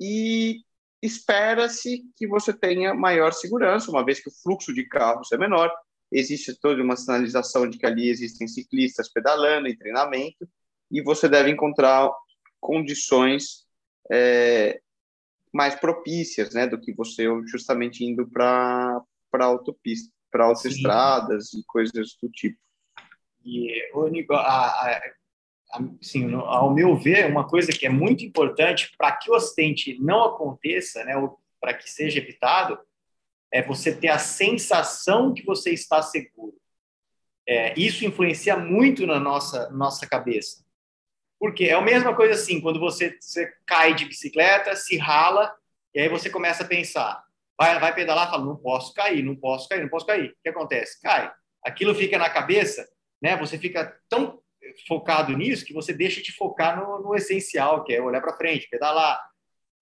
e 0.00 0.56
espera-se 1.00 2.02
que 2.16 2.26
você 2.26 2.52
tenha 2.52 2.92
maior 2.92 3.32
segurança, 3.32 3.90
uma 3.90 4.04
vez 4.04 4.18
que 4.18 4.28
o 4.28 4.34
fluxo 4.42 4.74
de 4.74 4.84
carros 4.88 5.30
é 5.30 5.38
menor, 5.38 5.70
existe 6.10 6.58
toda 6.58 6.82
uma 6.82 6.96
sinalização 6.96 7.70
de 7.70 7.78
que 7.78 7.86
ali 7.86 8.08
existem 8.08 8.48
ciclistas 8.48 9.08
pedalando 9.08 9.68
em 9.68 9.76
treinamento, 9.76 10.48
e 10.90 11.00
você 11.00 11.28
deve 11.28 11.50
encontrar 11.50 12.10
condições 12.60 13.64
é, 14.10 14.81
mais 15.52 15.74
propícias, 15.74 16.54
né, 16.54 16.66
do 16.66 16.80
que 16.80 16.92
você 16.92 17.26
justamente 17.46 18.04
indo 18.04 18.26
para 18.28 19.00
para 19.30 19.46
autopista, 19.46 20.12
para 20.30 20.44
autoestradas 20.44 21.54
e 21.54 21.64
coisas 21.66 22.16
do 22.22 22.28
tipo. 22.30 22.58
E 23.44 23.90
o 23.94 24.06
assim, 26.00 26.34
ao 26.34 26.72
meu 26.74 26.94
ver, 26.94 27.26
uma 27.26 27.48
coisa 27.48 27.72
que 27.72 27.86
é 27.86 27.88
muito 27.88 28.24
importante 28.24 28.94
para 28.96 29.12
que 29.12 29.30
o 29.30 29.34
acidente 29.34 29.98
não 30.00 30.24
aconteça, 30.24 31.02
né, 31.04 31.14
para 31.58 31.72
que 31.72 31.90
seja 31.90 32.18
evitado, 32.18 32.78
é 33.50 33.62
você 33.62 33.94
ter 33.94 34.08
a 34.08 34.18
sensação 34.18 35.32
que 35.32 35.44
você 35.44 35.70
está 35.70 36.02
seguro. 36.02 36.54
É, 37.46 37.78
isso 37.78 38.04
influencia 38.04 38.56
muito 38.56 39.06
na 39.06 39.18
nossa 39.18 39.70
nossa 39.70 40.06
cabeça. 40.06 40.61
Porque 41.42 41.64
é 41.64 41.72
a 41.72 41.80
mesma 41.80 42.14
coisa 42.14 42.34
assim, 42.34 42.60
quando 42.60 42.78
você, 42.78 43.18
você 43.20 43.52
cai 43.66 43.96
de 43.96 44.04
bicicleta, 44.04 44.76
se 44.76 44.96
rala, 44.96 45.52
e 45.92 45.98
aí 45.98 46.08
você 46.08 46.30
começa 46.30 46.62
a 46.62 46.68
pensar, 46.68 47.20
vai, 47.58 47.80
vai 47.80 47.92
pedalar, 47.92 48.30
fala, 48.30 48.44
não 48.44 48.54
posso 48.54 48.94
cair, 48.94 49.24
não 49.24 49.34
posso 49.34 49.68
cair, 49.68 49.80
não 49.82 49.88
posso 49.88 50.06
cair. 50.06 50.30
O 50.30 50.34
que 50.40 50.48
acontece? 50.50 51.02
Cai. 51.02 51.32
Aquilo 51.64 51.96
fica 51.96 52.16
na 52.16 52.30
cabeça, 52.30 52.88
né? 53.20 53.36
Você 53.38 53.58
fica 53.58 53.92
tão 54.08 54.40
focado 54.86 55.36
nisso 55.36 55.64
que 55.64 55.74
você 55.74 55.92
deixa 55.92 56.22
de 56.22 56.30
focar 56.30 56.78
no, 56.78 57.00
no 57.00 57.12
essencial, 57.16 57.82
que 57.82 57.92
é 57.92 58.00
olhar 58.00 58.20
para 58.20 58.36
frente, 58.36 58.68
pedalar. 58.70 59.20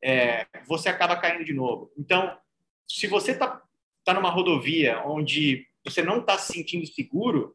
É, 0.02 0.46
você 0.66 0.88
acaba 0.88 1.20
caindo 1.20 1.44
de 1.44 1.52
novo. 1.52 1.92
Então, 1.94 2.38
se 2.88 3.06
você 3.06 3.32
está 3.32 3.60
tá 4.02 4.14
numa 4.14 4.30
rodovia 4.30 5.02
onde 5.04 5.66
você 5.84 6.02
não 6.02 6.20
está 6.20 6.38
se 6.38 6.54
sentindo 6.54 6.86
seguro, 6.86 7.54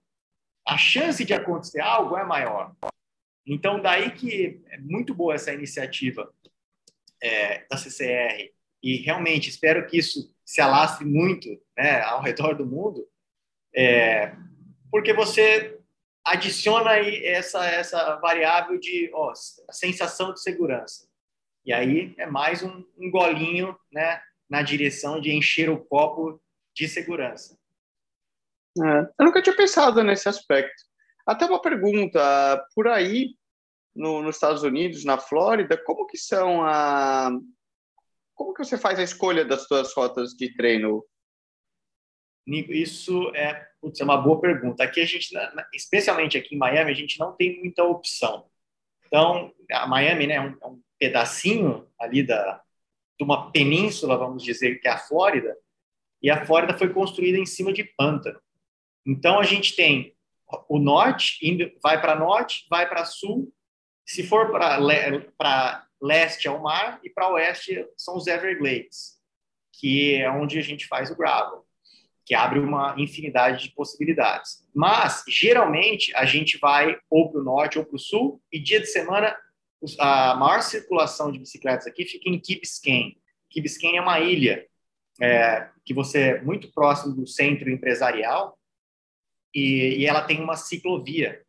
a 0.63 0.77
chance 0.77 1.25
de 1.25 1.33
acontecer 1.33 1.81
algo 1.81 2.15
é 2.15 2.23
maior. 2.23 2.71
Então, 3.45 3.81
daí 3.81 4.11
que 4.11 4.61
é 4.69 4.77
muito 4.77 5.13
boa 5.13 5.35
essa 5.35 5.53
iniciativa 5.53 6.33
é, 7.21 7.65
da 7.69 7.77
CCR 7.77 8.51
e 8.81 8.97
realmente 8.97 9.49
espero 9.49 9.85
que 9.87 9.97
isso 9.97 10.33
se 10.43 10.61
alastre 10.61 11.05
muito 11.05 11.49
né, 11.77 12.01
ao 12.01 12.21
redor 12.21 12.55
do 12.55 12.65
mundo, 12.65 13.07
é, 13.75 14.35
porque 14.91 15.13
você 15.13 15.79
adiciona 16.23 16.91
aí 16.91 17.23
essa, 17.25 17.65
essa 17.65 18.15
variável 18.17 18.79
de 18.79 19.11
ó, 19.13 19.33
sensação 19.71 20.33
de 20.33 20.41
segurança. 20.41 21.07
E 21.65 21.73
aí 21.73 22.13
é 22.17 22.25
mais 22.25 22.63
um, 22.63 22.83
um 22.97 23.09
golinho 23.09 23.77
né, 23.91 24.21
na 24.49 24.61
direção 24.61 25.19
de 25.19 25.31
encher 25.31 25.69
o 25.69 25.83
copo 25.83 26.41
de 26.75 26.87
segurança. 26.87 27.57
É, 28.77 28.99
eu 29.19 29.25
nunca 29.25 29.41
tinha 29.41 29.55
pensado 29.55 30.03
nesse 30.03 30.27
aspecto. 30.27 30.83
Até 31.25 31.45
uma 31.45 31.61
pergunta, 31.61 32.65
por 32.75 32.87
aí, 32.87 33.35
no, 33.95 34.21
nos 34.21 34.35
Estados 34.35 34.63
Unidos, 34.63 35.03
na 35.03 35.17
Flórida, 35.17 35.77
como 35.77 36.05
que 36.05 36.17
são 36.17 36.63
a... 36.63 37.31
Como 38.35 38.53
que 38.53 38.63
você 38.63 38.77
faz 38.77 38.99
a 38.99 39.03
escolha 39.03 39.45
das 39.45 39.65
suas 39.65 39.93
rotas 39.93 40.31
de 40.31 40.53
treino? 40.55 41.05
Isso 42.45 43.33
é, 43.33 43.65
putz, 43.81 43.99
é 43.99 44.03
uma 44.03 44.17
boa 44.17 44.39
pergunta. 44.39 44.83
Aqui 44.83 44.99
a 45.01 45.05
gente, 45.05 45.33
especialmente 45.73 46.37
aqui 46.37 46.53
em 46.53 46.57
Miami, 46.57 46.91
a 46.91 46.95
gente 46.95 47.17
não 47.17 47.31
tem 47.33 47.59
muita 47.59 47.83
opção. 47.83 48.45
Então, 49.07 49.53
a 49.71 49.87
Miami 49.87 50.27
né, 50.27 50.35
é 50.35 50.41
um, 50.41 50.57
é 50.61 50.67
um 50.67 50.81
pedacinho 50.99 51.87
ali 51.99 52.21
da, 52.21 52.61
de 53.17 53.23
uma 53.23 53.51
península, 53.51 54.17
vamos 54.17 54.43
dizer, 54.43 54.79
que 54.79 54.87
é 54.87 54.91
a 54.91 54.97
Flórida, 54.97 55.57
e 56.21 56.29
a 56.29 56.45
Flórida 56.45 56.77
foi 56.77 56.89
construída 56.93 57.37
em 57.37 57.45
cima 57.45 57.71
de 57.71 57.83
pântano. 57.83 58.39
Então, 59.05 59.39
a 59.39 59.43
gente 59.43 59.75
tem 59.75 60.14
o 60.69 60.79
norte, 60.79 61.37
indo, 61.41 61.71
vai 61.81 61.99
para 61.99 62.15
norte, 62.15 62.65
vai 62.69 62.87
para 62.87 63.05
sul. 63.05 63.51
Se 64.05 64.23
for 64.23 64.51
para 64.51 64.77
le, 64.77 65.31
leste, 66.01 66.47
é 66.47 66.51
o 66.51 66.61
mar, 66.61 66.99
e 67.03 67.09
para 67.09 67.29
oeste 67.29 67.85
são 67.97 68.15
os 68.15 68.27
Everglades, 68.27 69.15
que 69.73 70.15
é 70.15 70.29
onde 70.29 70.59
a 70.59 70.61
gente 70.61 70.87
faz 70.87 71.09
o 71.09 71.15
gravel, 71.15 71.65
que 72.23 72.35
abre 72.35 72.59
uma 72.59 72.95
infinidade 72.97 73.63
de 73.63 73.73
possibilidades. 73.73 74.67
Mas, 74.73 75.23
geralmente, 75.27 76.15
a 76.15 76.25
gente 76.25 76.57
vai 76.59 76.97
ou 77.09 77.31
para 77.31 77.41
o 77.41 77.43
norte 77.43 77.79
ou 77.79 77.85
para 77.85 77.95
o 77.95 77.99
sul, 77.99 78.41
e 78.51 78.59
dia 78.59 78.79
de 78.79 78.87
semana, 78.87 79.35
a 79.99 80.35
maior 80.35 80.61
circulação 80.61 81.31
de 81.31 81.39
bicicletas 81.39 81.87
aqui 81.87 82.05
fica 82.05 82.29
em 82.29 82.39
Key 82.39 82.59
Biscayne. 82.59 83.17
Key 83.49 83.61
Biscayne 83.61 83.97
é 83.97 84.01
uma 84.01 84.19
ilha 84.19 84.65
é, 85.21 85.69
que 85.83 85.93
você 85.93 86.19
é 86.19 86.41
muito 86.41 86.71
próximo 86.71 87.15
do 87.15 87.27
centro 87.27 87.69
empresarial, 87.69 88.57
e, 89.55 90.01
e 90.01 90.05
ela 90.05 90.21
tem 90.21 90.41
uma 90.41 90.57
ciclovia 90.57 91.41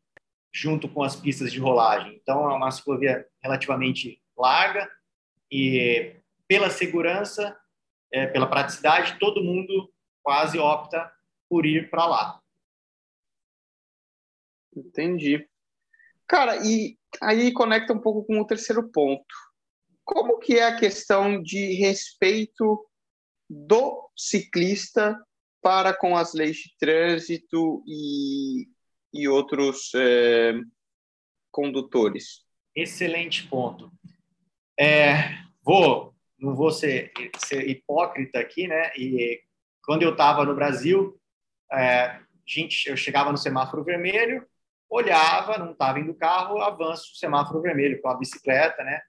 junto 0.52 0.88
com 0.88 1.02
as 1.02 1.16
pistas 1.16 1.52
de 1.52 1.58
rolagem. 1.58 2.14
Então, 2.14 2.48
é 2.48 2.54
uma 2.54 2.70
ciclovia 2.70 3.26
relativamente 3.42 4.22
larga 4.38 4.88
e, 5.50 6.14
pela 6.46 6.70
segurança, 6.70 7.58
é, 8.12 8.26
pela 8.26 8.46
praticidade, 8.46 9.18
todo 9.18 9.42
mundo 9.42 9.92
quase 10.22 10.58
opta 10.58 11.12
por 11.48 11.66
ir 11.66 11.90
para 11.90 12.06
lá. 12.06 12.40
Entendi. 14.74 15.48
Cara, 16.26 16.56
e 16.64 16.96
aí 17.20 17.52
conecta 17.52 17.92
um 17.92 18.00
pouco 18.00 18.24
com 18.24 18.40
o 18.40 18.46
terceiro 18.46 18.88
ponto. 18.90 19.34
Como 20.04 20.38
que 20.38 20.58
é 20.58 20.64
a 20.64 20.76
questão 20.76 21.42
de 21.42 21.74
respeito 21.74 22.88
do 23.48 24.10
ciclista 24.16 25.20
para 25.62 25.92
com 25.92 26.16
as 26.16 26.32
leis 26.34 26.56
de 26.56 26.76
trânsito 26.78 27.82
e, 27.86 28.68
e 29.12 29.28
outros 29.28 29.92
é, 29.94 30.54
condutores? 31.50 32.44
Excelente 32.74 33.46
ponto. 33.46 33.90
É, 34.78 35.38
vou, 35.64 36.14
não 36.38 36.54
vou 36.54 36.70
ser, 36.70 37.10
ser, 37.38 37.68
hipócrita 37.68 38.38
aqui, 38.38 38.68
né? 38.68 38.92
E 38.96 39.40
quando 39.84 40.02
eu 40.02 40.12
estava 40.12 40.44
no 40.44 40.54
Brasil, 40.54 41.18
é, 41.72 42.20
gente, 42.46 42.88
eu 42.88 42.96
chegava 42.96 43.32
no 43.32 43.38
semáforo 43.38 43.82
vermelho, 43.82 44.46
olhava, 44.88 45.58
não 45.58 45.72
estava 45.72 45.98
indo 45.98 46.14
carro, 46.14 46.60
avanço 46.60 47.12
o 47.12 47.16
semáforo 47.16 47.62
vermelho 47.62 48.00
com 48.00 48.08
a 48.08 48.16
bicicleta, 48.16 48.84
né? 48.84 49.00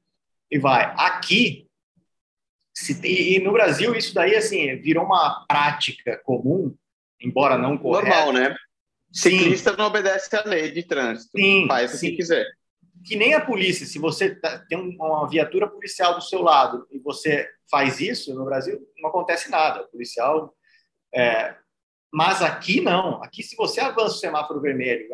E 0.50 0.58
vai. 0.58 0.94
Aqui 0.98 1.67
se, 2.78 3.00
e 3.04 3.40
no 3.40 3.52
Brasil, 3.52 3.96
isso 3.96 4.13
daí, 4.13 4.36
assim, 4.36 4.76
virou 4.76 5.04
uma 5.04 5.44
prática 5.48 6.22
comum, 6.24 6.76
embora 7.20 7.58
não 7.58 7.76
correta. 7.76 8.08
Normal, 8.08 8.34
né? 8.34 8.56
Ciclista 9.12 9.72
sim. 9.72 9.78
não 9.78 9.88
obedece 9.88 10.36
à 10.36 10.44
lei 10.44 10.70
de 10.70 10.84
trânsito. 10.84 11.32
Sim, 11.36 11.66
faz 11.68 11.96
o 11.96 12.00
que 12.00 12.12
quiser. 12.12 12.46
Que 13.04 13.16
nem 13.16 13.34
a 13.34 13.44
polícia. 13.44 13.84
Se 13.84 13.98
você 13.98 14.36
tá, 14.36 14.60
tem 14.70 14.78
uma 14.78 15.28
viatura 15.28 15.68
policial 15.68 16.13
do 16.13 16.22
seu 16.22 16.44
lado 16.44 16.88
e 16.92 17.00
você 17.00 17.50
faz 17.68 18.00
isso, 18.00 18.36
no 18.36 18.46
Brasil 18.46 18.80
não 19.00 19.10
acontece 19.10 19.50
nada. 19.50 19.82
O 19.82 19.88
policial. 19.88 20.56
É... 21.16 21.56
Mas 22.13 22.44
aqui 22.44 22.80
não. 22.80 23.24
Aqui, 23.24 23.42
se 23.42 23.56
você 23.56 23.80
avança 23.80 24.18
o 24.18 24.20
semáforo 24.20 24.62
vermelho 24.62 25.08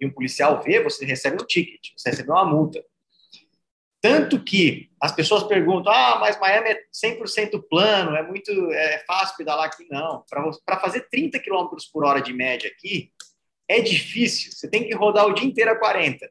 e 0.00 0.06
um 0.06 0.10
policial 0.10 0.62
vê, 0.62 0.82
você 0.82 1.04
recebe 1.04 1.42
um 1.42 1.46
ticket, 1.46 1.90
você 1.94 2.08
recebe 2.08 2.30
uma 2.30 2.46
multa. 2.46 2.82
Tanto 4.00 4.42
que 4.42 4.90
as 5.02 5.10
pessoas 5.10 5.42
perguntam: 5.42 5.92
ah, 5.92 6.18
mas 6.20 6.38
Miami 6.38 6.68
é 6.68 6.84
100% 6.94 7.60
plano, 7.68 8.14
é 8.14 8.22
muito 8.22 8.50
é 8.72 9.02
fácil 9.04 9.36
pedalar 9.36 9.66
aqui. 9.66 9.84
Não. 9.90 10.24
Para 10.64 10.78
fazer 10.78 11.08
30 11.10 11.40
km 11.40 11.74
por 11.92 12.04
hora 12.04 12.22
de 12.22 12.32
média 12.32 12.70
aqui, 12.70 13.12
é 13.66 13.80
difícil. 13.80 14.52
Você 14.52 14.70
tem 14.70 14.86
que 14.86 14.94
rodar 14.94 15.26
o 15.26 15.34
dia 15.34 15.44
inteiro 15.44 15.72
a 15.72 15.76
40 15.76 16.30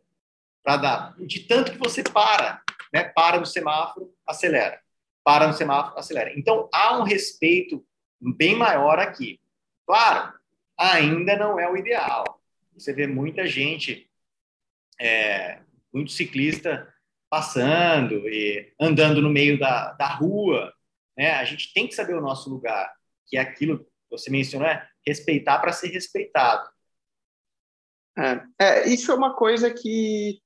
para 0.64 0.78
dar. 0.78 1.16
De 1.20 1.42
tanto 1.42 1.74
que 1.74 1.78
você 1.78 2.02
para. 2.02 2.62
né? 2.94 3.04
Para 3.04 3.42
no 3.42 3.46
semáforo, 3.46 4.14
acelera. 4.26 4.80
Para 5.22 5.48
no 5.48 5.54
semáforo, 5.54 6.00
acelera. 6.00 6.32
Então, 6.40 6.70
há 6.74 6.98
um 6.98 7.04
respeito 7.04 7.86
bem 8.22 8.56
maior 8.56 9.00
aqui. 9.00 9.42
Claro, 9.86 10.34
ainda 10.78 11.36
não 11.36 11.60
é 11.60 11.70
o 11.70 11.76
ideal. 11.76 12.42
Você 12.74 12.94
vê 12.94 13.06
muita 13.06 13.46
gente, 13.46 14.10
é, 14.98 15.60
muito 15.94 16.12
ciclista 16.12 16.91
passando 17.32 18.28
e 18.28 18.74
andando 18.78 19.22
no 19.22 19.30
meio 19.30 19.58
da, 19.58 19.94
da 19.94 20.08
rua. 20.08 20.74
Né? 21.18 21.32
A 21.32 21.46
gente 21.46 21.74
tem 21.74 21.88
que 21.88 21.96
saber 21.96 22.14
o 22.14 22.22
nosso 22.22 22.50
lugar, 22.50 22.94
que 23.26 23.38
é 23.38 23.40
aquilo 23.40 23.80
que 23.80 23.86
você 24.10 24.30
mencionou, 24.30 24.68
é 24.68 24.86
respeitar 25.08 25.58
para 25.60 25.72
ser 25.72 25.88
respeitado. 25.88 26.70
É, 28.18 28.44
é, 28.60 28.90
isso 28.90 29.14
é 29.14 29.16
uma 29.16 29.34
coisa 29.34 29.74
que 29.74 30.42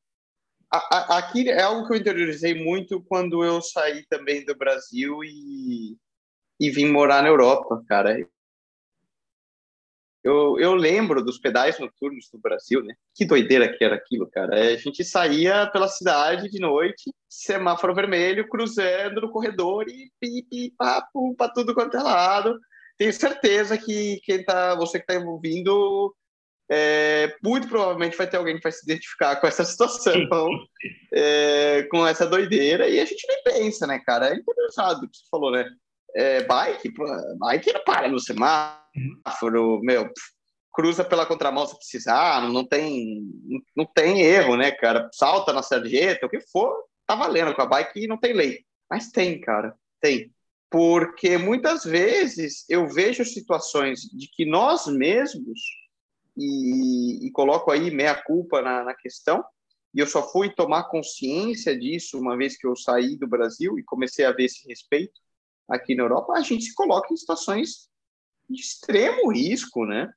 a, 0.72 0.78
a, 0.78 1.18
aqui 1.18 1.50
é 1.50 1.64
algo 1.64 1.88
que 1.88 1.94
eu 1.94 1.98
interiorizei 1.98 2.54
muito 2.54 3.02
quando 3.02 3.44
eu 3.44 3.64
saí 3.64 4.06
também 4.06 4.46
do 4.46 4.56
Brasil 4.56 5.24
e, 5.24 5.98
e 6.60 6.70
vim 6.70 6.92
morar 6.92 7.24
na 7.24 7.30
Europa, 7.30 7.84
cara. 7.88 8.16
Eu, 10.26 10.58
eu 10.60 10.74
lembro 10.74 11.24
dos 11.24 11.38
pedais 11.38 11.78
noturnos 11.78 12.28
do 12.34 12.40
Brasil, 12.40 12.84
né? 12.84 12.96
Que 13.14 13.24
doideira 13.24 13.72
que 13.72 13.84
era 13.84 13.94
aquilo, 13.94 14.28
cara. 14.28 14.58
É, 14.58 14.74
a 14.74 14.76
gente 14.76 15.04
saía 15.04 15.68
pela 15.68 15.88
cidade 15.88 16.50
de 16.50 16.60
noite, 16.60 17.14
semáforo 17.30 17.94
vermelho, 17.94 18.50
cruzando 18.50 19.22
no 19.22 19.30
corredor 19.30 19.86
e 19.88 20.12
pipi, 20.20 20.74
papo, 20.76 21.36
para 21.36 21.54
tudo 21.54 21.76
quanto 21.76 21.96
é 21.96 22.02
lado. 22.02 22.60
Tenho 22.98 23.14
certeza 23.14 23.78
que 23.78 24.20
quem 24.24 24.44
tá, 24.44 24.74
você 24.74 24.98
que 24.98 25.04
está 25.04 25.14
envolvido, 25.14 26.12
é, 26.72 27.36
muito 27.44 27.68
provavelmente 27.68 28.18
vai 28.18 28.26
ter 28.26 28.38
alguém 28.38 28.58
que 28.58 28.64
vai 28.64 28.72
se 28.72 28.84
identificar 28.84 29.36
com 29.36 29.46
essa 29.46 29.64
situação, 29.64 30.50
é, 31.14 31.84
com 31.92 32.08
essa 32.08 32.26
doideira, 32.26 32.90
e 32.90 33.00
a 33.00 33.06
gente 33.06 33.28
nem 33.28 33.44
pensa, 33.44 33.86
né, 33.86 34.00
cara? 34.04 34.30
É 34.30 34.34
interessado 34.34 35.04
o 35.04 35.08
que 35.08 35.18
você 35.18 35.24
falou, 35.30 35.52
né? 35.52 35.70
É, 36.16 36.44
bike, 36.46 36.92
bike 37.38 37.74
não 37.74 37.84
para 37.84 38.08
no 38.08 38.20
semáforo 38.20 38.85
semáforo, 38.96 39.82
meu, 39.82 40.10
cruza 40.74 41.04
pela 41.04 41.26
contramão 41.26 41.66
se 41.66 41.78
precisar, 41.78 42.42
não 42.50 42.66
tem, 42.66 43.24
não 43.76 43.86
tem 43.86 44.22
erro, 44.22 44.56
né, 44.56 44.72
cara? 44.72 45.10
Salta 45.14 45.54
na 45.54 45.62
sarjeta, 45.62 46.26
o 46.26 46.30
que 46.30 46.40
for, 46.40 46.74
tá 47.06 47.16
valendo 47.16 47.54
com 47.54 47.62
a 47.62 47.66
bike 47.66 48.04
e 48.04 48.08
não 48.08 48.18
tem 48.18 48.34
lei. 48.34 48.66
Mas 48.90 49.10
tem, 49.10 49.40
cara, 49.40 49.74
tem. 50.02 50.34
Porque 50.70 51.38
muitas 51.38 51.84
vezes 51.84 52.66
eu 52.70 52.88
vejo 52.88 53.24
situações 53.24 54.02
de 54.02 54.28
que 54.28 54.46
nós 54.46 54.88
mesmos, 54.88 55.62
e, 56.36 57.26
e 57.26 57.32
coloco 57.32 57.72
aí 57.72 57.90
meia 57.92 58.16
culpa 58.16 58.62
na, 58.62 58.84
na 58.84 58.94
questão, 58.94 59.44
e 59.94 60.00
eu 60.00 60.08
só 60.08 60.30
fui 60.30 60.54
tomar 60.54 60.90
consciência 60.90 61.78
disso 61.78 62.20
uma 62.20 62.36
vez 62.36 62.58
que 62.58 62.68
eu 62.68 62.76
saí 62.76 63.16
do 63.16 63.28
Brasil 63.28 63.80
e 63.80 63.84
comecei 63.84 64.26
a 64.26 64.34
ver 64.34 64.46
esse 64.46 64.68
respeito 64.68 65.22
aqui 65.70 65.96
na 65.96 66.04
Europa, 66.04 66.34
a 66.34 66.42
gente 66.42 66.66
se 66.66 66.76
coloca 66.76 67.14
em 67.14 67.18
situações 67.18 67.90
extremo 68.50 69.32
risco, 69.32 69.86
né? 69.86 70.12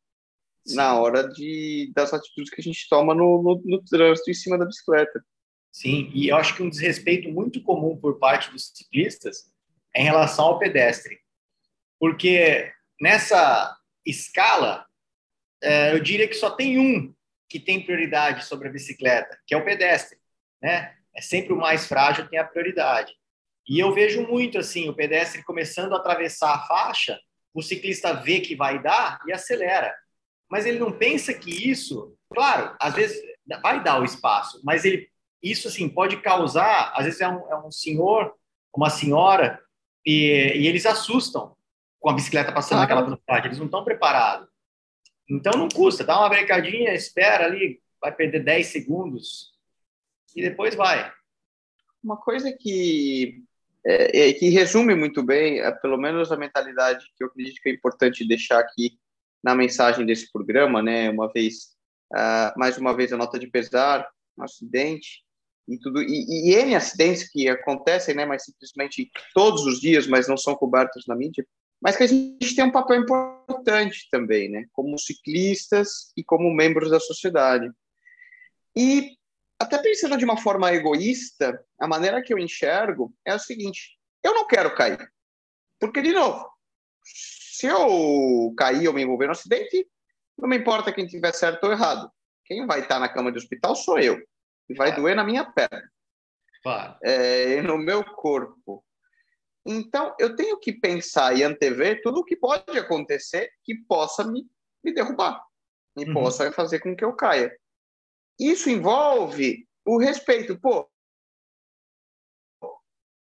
Sim. 0.67 0.77
Na 0.77 0.99
hora 0.99 1.29
de, 1.29 1.91
das 1.95 2.13
atitudes 2.13 2.51
que 2.51 2.61
a 2.61 2.65
gente 2.65 2.89
toma 2.89 3.15
no, 3.15 3.43
no, 3.43 3.63
no 3.65 3.85
trânsito 3.85 4.31
em 4.31 4.35
cima 4.35 4.59
da 4.59 4.67
bicicleta. 4.67 5.25
Sim, 5.73 6.11
e 6.15 6.29
eu 6.29 6.37
acho 6.37 6.57
que 6.57 6.63
um 6.63 6.69
desrespeito 6.69 7.31
muito 7.31 7.63
comum 7.63 7.97
por 7.97 8.19
parte 8.19 8.51
dos 8.51 8.69
ciclistas 8.75 9.53
é 9.95 10.03
em 10.03 10.05
relação 10.05 10.47
ao 10.47 10.59
pedestre. 10.59 11.19
Porque 11.99 12.73
nessa 13.01 13.77
escala, 14.05 14.87
é, 15.63 15.93
eu 15.93 16.01
diria 16.01 16.29
que 16.29 16.35
só 16.35 16.51
tem 16.51 16.79
um 16.79 17.15
que 17.49 17.59
tem 17.59 17.85
prioridade 17.85 18.45
sobre 18.45 18.69
a 18.69 18.73
bicicleta, 18.73 19.39
que 19.47 19.55
é 19.55 19.57
o 19.57 19.65
pedestre, 19.65 20.19
né? 20.61 20.95
É 21.15 21.21
sempre 21.21 21.53
o 21.53 21.57
mais 21.57 21.87
frágil 21.87 22.29
tem 22.29 22.39
a 22.39 22.45
prioridade. 22.45 23.13
E 23.67 23.79
eu 23.79 23.93
vejo 23.93 24.27
muito 24.27 24.59
assim, 24.59 24.89
o 24.89 24.95
pedestre 24.95 25.43
começando 25.43 25.93
a 25.95 25.97
atravessar 25.97 26.55
a 26.55 26.67
faixa, 26.67 27.19
o 27.55 27.63
ciclista 27.63 28.13
vê 28.13 28.41
que 28.41 28.55
vai 28.55 28.83
dar 28.83 29.21
e 29.27 29.33
acelera. 29.33 29.95
Mas 30.51 30.67
ele 30.67 30.79
não 30.79 30.93
pensa 30.93 31.35
que 31.35 31.71
isso, 31.71 32.17
claro, 32.33 32.75
às 32.81 32.95
vezes 32.95 33.21
vai 33.63 33.83
dar 33.83 34.01
o 34.01 34.05
espaço, 34.05 34.61
mas 34.65 34.85
ele 34.85 35.09
isso 35.43 35.69
assim 35.69 35.89
pode 35.89 36.21
causar, 36.21 36.93
às 36.95 37.05
vezes 37.05 37.21
é 37.21 37.29
um, 37.29 37.49
é 37.51 37.57
um 37.59 37.71
senhor, 37.71 38.35
uma 38.75 38.91
senhora 38.91 39.63
e, 40.05 40.53
e, 40.57 40.67
eles 40.67 40.85
assustam 40.85 41.57
com 42.01 42.11
a 42.11 42.13
bicicleta 42.13 42.53
passando 42.53 42.81
naquela 42.81 43.03
velocidade, 43.03 43.47
eles 43.47 43.59
não 43.59 43.67
estão 43.67 43.85
preparados. 43.85 44.49
Então 45.29 45.53
não 45.53 45.69
custa, 45.69 46.05
dá 46.05 46.19
uma 46.19 46.29
brecadinha, 46.29 46.95
espera 46.95 47.45
ali, 47.47 47.81
vai 48.01 48.13
perder 48.13 48.43
10 48.43 48.67
segundos 48.67 49.53
e 50.35 50.43
depois 50.43 50.75
vai. 50.75 51.13
Uma 52.03 52.17
coisa 52.17 52.53
que 52.53 53.45
é, 53.89 54.29
é, 54.29 54.33
que 54.35 54.51
resume 54.51 54.95
muito 54.95 55.23
bem, 55.23 55.61
é, 55.61 55.71
pelo 55.73 55.97
menos 55.97 56.31
a 56.31 56.37
mentalidade 56.37 57.07
que 57.17 57.25
eu 57.25 57.29
acredito 57.29 57.59
que 57.63 57.71
é 57.71 57.73
importante 57.73 58.29
deixar 58.29 58.59
aqui 58.59 58.99
na 59.43 59.55
mensagem 59.55 60.05
desse 60.05 60.31
programa, 60.31 60.83
né? 60.83 61.09
Uma 61.09 61.33
vez, 61.33 61.71
uh, 62.13 62.53
mais 62.59 62.77
uma 62.77 62.95
vez 62.95 63.15
a 63.15 63.17
nota 63.17 63.39
de 63.39 63.47
pesar, 63.47 64.07
um 64.37 64.43
acidente 64.43 65.25
e 65.67 65.79
tudo 65.79 66.03
e, 66.03 66.51
e 66.51 66.55
N 66.55 66.75
acidentes 66.75 67.31
que 67.31 67.49
acontecem, 67.49 68.15
né? 68.15 68.27
Mas 68.27 68.45
simplesmente 68.45 69.11
todos 69.33 69.65
os 69.65 69.81
dias, 69.81 70.07
mas 70.07 70.29
não 70.29 70.37
são 70.37 70.55
cobertos 70.55 71.07
na 71.07 71.17
mídia. 71.17 71.47
Mas 71.81 71.97
que 71.97 72.03
a 72.03 72.07
gente 72.07 72.55
tem 72.55 72.65
um 72.65 72.73
papel 72.73 73.01
importante 73.01 74.07
também, 74.11 74.51
né? 74.51 74.67
Como 74.73 74.99
ciclistas 74.99 76.13
e 76.15 76.23
como 76.23 76.53
membros 76.53 76.91
da 76.91 77.01
sociedade. 77.01 77.71
E 78.77 79.17
até 79.59 79.79
pensando 79.79 80.17
de 80.17 80.25
uma 80.25 80.37
forma 80.37 80.73
egoísta, 80.73 81.65
a 81.81 81.89
maneira 81.89 82.23
que 82.23 82.33
eu 82.33 82.39
enxergo 82.39 83.13
é 83.25 83.35
o 83.35 83.39
seguinte: 83.39 83.99
eu 84.23 84.35
não 84.35 84.47
quero 84.47 84.75
cair. 84.75 85.13
Porque, 85.81 86.01
de 86.01 86.13
novo, 86.13 86.49
se 87.05 87.67
eu 87.67 88.55
cair 88.57 88.87
ou 88.89 88.95
me 88.95 89.03
envolver 89.03 89.27
no 89.27 89.33
acidente, 89.33 89.87
não 90.37 90.49
me 90.49 90.57
importa 90.57 90.93
quem 90.93 91.07
tiver 91.07 91.33
certo 91.33 91.65
ou 91.65 91.73
errado. 91.73 92.11
Quem 92.45 92.67
vai 92.67 92.81
estar 92.81 92.99
na 92.99 93.09
cama 93.09 93.33
de 93.33 93.39
hospital 93.39 93.75
sou 93.75 93.99
eu. 93.99 94.19
E 94.69 94.75
vai 94.75 94.95
doer 94.95 95.17
na 95.17 95.25
minha 95.25 95.45
perna. 95.45 95.91
Claro. 96.63 96.97
É, 97.03 97.61
no 97.63 97.77
meu 97.79 98.05
corpo. 98.05 98.85
Então, 99.67 100.15
eu 100.19 100.35
tenho 100.35 100.59
que 100.59 100.73
pensar 100.73 101.37
e 101.37 101.43
antever 101.43 102.01
tudo 102.03 102.21
o 102.21 102.25
que 102.25 102.37
pode 102.37 102.79
acontecer 102.79 103.51
que 103.65 103.75
possa 103.87 104.25
me, 104.25 104.47
me 104.83 104.95
derrubar. 104.95 105.43
E 105.97 106.05
uhum. 106.05 106.15
possa 106.15 106.51
fazer 106.53 106.79
com 106.79 106.97
que 106.97 107.05
eu 107.05 107.13
caia. 107.13 107.55
Isso 108.39 108.71
envolve 108.71 109.67
o 109.85 109.99
respeito. 109.99 110.59
Pô, 110.59 110.89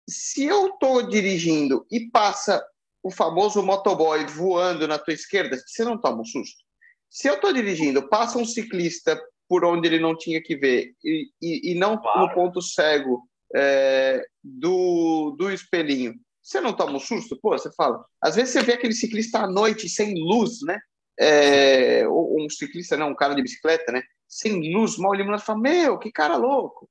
se 0.08 0.44
eu 0.44 0.68
estou 0.68 1.02
dirigindo 1.08 1.86
e 1.90 2.10
passa 2.10 2.64
o 3.02 3.10
famoso 3.10 3.62
motoboy 3.62 4.24
voando 4.26 4.88
na 4.88 4.98
tua 4.98 5.14
esquerda, 5.14 5.56
você 5.56 5.84
não 5.84 6.00
toma 6.00 6.22
um 6.22 6.24
susto. 6.24 6.64
Se 7.10 7.28
eu 7.28 7.34
estou 7.34 7.52
dirigindo, 7.52 8.08
passa 8.08 8.38
um 8.38 8.44
ciclista 8.44 9.20
por 9.48 9.64
onde 9.64 9.86
ele 9.86 10.00
não 10.00 10.16
tinha 10.16 10.42
que 10.42 10.56
ver 10.56 10.92
e, 11.04 11.30
e, 11.40 11.72
e 11.72 11.74
não 11.74 11.96
claro. 11.96 12.20
no 12.20 12.34
ponto 12.34 12.60
cego 12.60 13.22
é, 13.54 14.24
do, 14.42 15.36
do 15.38 15.50
espelhinho, 15.52 16.14
você 16.42 16.60
não 16.60 16.72
toma 16.72 16.96
um 16.96 17.00
susto? 17.00 17.38
Pô, 17.40 17.50
você 17.50 17.70
fala. 17.72 18.04
Às 18.22 18.36
vezes 18.36 18.52
você 18.52 18.62
vê 18.62 18.74
aquele 18.74 18.92
ciclista 18.92 19.40
à 19.40 19.46
noite 19.48 19.88
sem 19.88 20.14
luz, 20.14 20.60
né? 20.62 20.78
É, 21.18 22.06
ou 22.06 22.44
um 22.44 22.48
ciclista, 22.48 22.96
não, 22.96 23.10
um 23.10 23.16
cara 23.16 23.34
de 23.34 23.42
bicicleta, 23.42 23.90
né? 23.90 24.02
Sem 24.28 24.72
luz, 24.72 24.98
mal 24.98 25.14
iluminado, 25.14 25.42
fala, 25.42 25.60
meu, 25.60 25.98
que 25.98 26.10
cara 26.10 26.36
louco. 26.36 26.88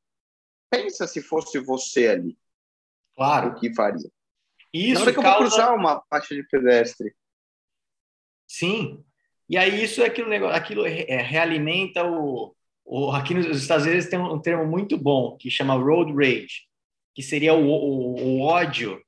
Pensa 0.70 1.08
se 1.08 1.22
fosse 1.22 1.60
você 1.60 2.08
ali. 2.08 2.38
Claro. 3.16 3.50
O 3.50 3.56
que 3.56 3.74
faria. 3.74 4.10
Isso 4.74 4.96
Na 4.96 5.02
hora 5.02 5.14
que 5.14 5.22
causa... 5.22 5.28
eu 5.28 5.40
vou 5.40 5.50
cruzar 5.50 5.76
uma 5.76 6.04
faixa 6.10 6.36
de 6.36 6.44
pedestre. 6.44 7.16
Sim. 8.48 9.04
E 9.50 9.58
aí 9.58 9.84
isso 9.84 10.02
é 10.02 10.06
aquilo, 10.06 10.48
aquilo 10.48 10.86
é, 10.86 11.22
realimenta 11.22 12.04
o, 12.04 12.56
o... 12.84 13.12
Aqui 13.12 13.34
nos 13.34 13.46
Estados 13.62 13.86
Unidos 13.86 14.08
tem 14.08 14.20
um 14.20 14.42
termo 14.42 14.66
muito 14.66 14.98
bom 14.98 15.38
que 15.38 15.50
chama 15.50 15.76
road 15.76 16.12
rage, 16.14 16.64
que 17.14 17.22
seria 17.22 17.54
o, 17.54 17.66
o, 17.66 18.16
o 18.16 18.42
ódio 18.42 19.02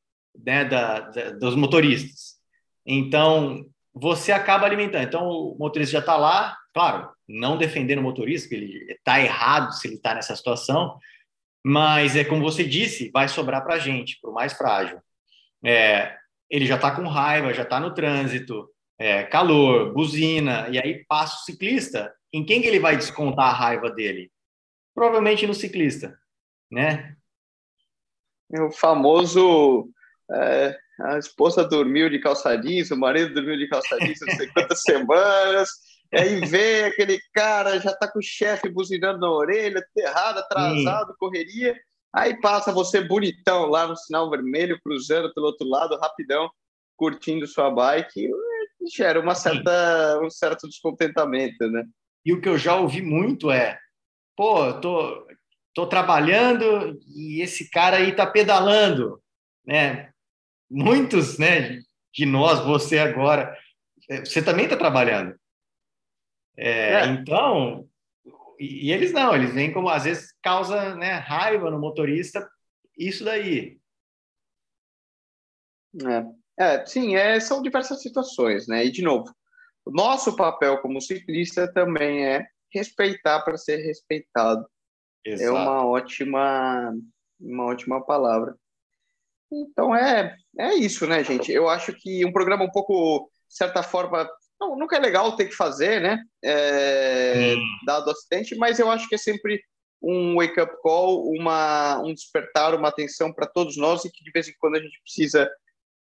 né, 0.45 0.63
da, 0.63 0.99
da, 0.99 1.31
dos 1.31 1.55
motoristas. 1.55 2.37
Então, 2.85 3.65
você 3.99 4.31
acaba 4.31 4.65
alimentando. 4.65 5.03
Então, 5.03 5.27
o 5.27 5.57
motorista 5.57 5.93
já 5.93 5.99
está 5.99 6.15
lá, 6.15 6.57
claro, 6.73 7.09
não 7.27 7.57
defendendo 7.57 7.99
o 7.99 8.03
motorista, 8.03 8.49
que 8.49 8.55
ele 8.55 8.91
está 8.91 9.19
errado 9.19 9.71
se 9.73 9.87
ele 9.87 9.95
está 9.95 10.13
nessa 10.13 10.35
situação, 10.35 10.97
mas 11.65 12.15
é 12.15 12.23
como 12.23 12.41
você 12.41 12.63
disse, 12.63 13.11
vai 13.11 13.27
sobrar 13.27 13.63
para 13.63 13.75
a 13.75 13.79
gente, 13.79 14.19
para 14.21 14.29
o 14.29 14.33
mais 14.33 14.53
frágil. 14.53 14.99
É, 15.65 16.15
ele 16.49 16.65
já 16.65 16.75
está 16.75 16.91
com 16.91 17.07
raiva, 17.07 17.53
já 17.53 17.63
está 17.63 17.79
no 17.79 17.93
trânsito, 17.93 18.69
é, 18.97 19.23
calor, 19.23 19.93
buzina, 19.93 20.69
e 20.69 20.79
aí 20.79 21.05
passa 21.05 21.35
o 21.35 21.45
ciclista. 21.45 22.13
Em 22.31 22.45
quem 22.45 22.61
que 22.61 22.67
ele 22.67 22.79
vai 22.79 22.95
descontar 22.95 23.47
a 23.47 23.53
raiva 23.53 23.89
dele? 23.89 24.31
Provavelmente 24.93 25.45
no 25.45 25.53
ciclista, 25.53 26.17
né? 26.71 27.15
O 28.49 28.71
famoso 28.71 29.89
é, 30.31 30.77
a 31.01 31.17
esposa 31.17 31.63
dormiu 31.63 32.09
de 32.09 32.19
calça 32.19 32.55
jeans, 32.55 32.91
o 32.91 32.97
marido 32.97 33.33
dormiu 33.33 33.57
de 33.57 33.67
calça 33.67 33.99
jeans 33.99 34.19
não 34.21 34.35
sei 34.35 34.47
quantas 34.47 34.81
semanas, 34.81 35.69
e 36.11 36.17
aí 36.17 36.45
vê 36.45 36.85
aquele 36.85 37.19
cara, 37.33 37.79
já 37.79 37.93
tá 37.93 38.11
com 38.11 38.19
o 38.19 38.23
chefe 38.23 38.69
buzinando 38.69 39.19
na 39.19 39.29
orelha, 39.29 39.85
errado, 39.95 40.39
atrasado, 40.39 41.11
Sim. 41.11 41.17
correria, 41.19 41.75
Aí 42.13 42.39
passa 42.41 42.71
você 42.71 43.01
bonitão 43.01 43.67
lá 43.67 43.87
no 43.87 43.95
sinal 43.95 44.27
vermelho, 44.29 44.79
cruzando 44.81 45.31
pelo 45.35 45.47
outro 45.47 45.67
lado, 45.67 45.99
rapidão, 45.99 46.49
curtindo 46.95 47.45
sua 47.45 47.69
bike, 47.69 48.29
gera 48.95 49.19
uma 49.19 49.35
certa, 49.35 50.19
um 50.23 50.29
certo 50.29 50.67
descontentamento, 50.67 51.69
né? 51.69 51.83
E 52.25 52.33
o 52.33 52.41
que 52.41 52.49
eu 52.49 52.57
já 52.57 52.75
ouvi 52.75 53.03
muito 53.03 53.51
é, 53.51 53.77
pô, 54.35 54.73
tô, 54.79 55.27
tô 55.75 55.85
trabalhando 55.85 56.99
e 57.05 57.41
esse 57.41 57.69
cara 57.69 57.97
aí 57.97 58.15
tá 58.15 58.25
pedalando, 58.25 59.21
né? 59.65 60.09
Muitos, 60.69 61.37
né, 61.37 61.79
de 62.13 62.25
nós, 62.25 62.59
você 62.65 62.99
agora, 62.99 63.57
é, 64.09 64.19
você 64.25 64.41
também 64.41 64.65
está 64.65 64.75
trabalhando. 64.77 65.37
É, 66.57 66.93
é. 66.93 67.05
Então, 67.05 67.87
e, 68.59 68.87
e, 68.87 68.91
eles 68.91 69.13
não, 69.13 69.35
eles 69.35 69.53
vêm 69.53 69.71
como 69.71 69.89
às 69.89 70.03
vezes 70.03 70.33
causa 70.41 70.95
né, 70.95 71.13
raiva 71.13 71.69
no 71.69 71.79
motorista, 71.79 72.49
isso 72.97 73.23
daí. 73.23 73.79
É, 76.57 76.63
é 76.65 76.85
sim, 76.85 77.15
é, 77.15 77.39
são 77.39 77.61
diversas 77.61 78.01
situações, 78.01 78.67
né? 78.67 78.85
E 78.85 78.91
de 78.91 79.03
novo, 79.03 79.31
o 79.85 79.91
nosso 79.91 80.35
papel 80.35 80.81
como 80.81 81.01
ciclista 81.01 81.71
também 81.71 82.25
é 82.25 82.47
respeitar 82.73 83.41
para 83.41 83.57
ser 83.57 83.77
respeitado. 83.77 84.67
É 85.25 85.31
Exato. 85.31 85.49
É 85.49 85.51
uma 85.51 85.85
ótima, 85.85 86.93
uma 87.39 87.65
ótima 87.65 88.03
palavra. 88.03 88.57
Então 89.51 89.95
é, 89.95 90.35
é 90.59 90.73
isso, 90.75 91.07
né, 91.07 91.23
gente? 91.23 91.51
Eu 91.51 91.69
acho 91.69 91.93
que 91.93 92.25
um 92.25 92.31
programa 92.31 92.65
um 92.65 92.71
pouco, 92.71 93.29
de 93.47 93.55
certa 93.55 93.81
forma, 93.81 94.29
não, 94.59 94.75
nunca 94.75 94.97
é 94.97 94.99
legal 94.99 95.35
ter 95.35 95.45
que 95.45 95.55
fazer, 95.55 96.01
né? 96.01 96.21
É, 96.43 97.55
dado 97.85 98.07
o 98.07 98.11
acidente, 98.11 98.55
mas 98.55 98.79
eu 98.79 98.89
acho 98.89 99.07
que 99.07 99.15
é 99.15 99.17
sempre 99.17 99.61
um 100.01 100.35
wake-up 100.35 100.75
call, 100.81 101.31
uma, 101.31 101.99
um 101.99 102.13
despertar, 102.13 102.75
uma 102.75 102.89
atenção 102.89 103.33
para 103.33 103.47
todos 103.47 103.77
nós 103.77 104.05
e 104.05 104.11
que 104.11 104.23
de 104.23 104.31
vez 104.31 104.47
em 104.47 104.53
quando 104.59 104.75
a 104.75 104.81
gente 104.81 104.99
precisa 105.01 105.49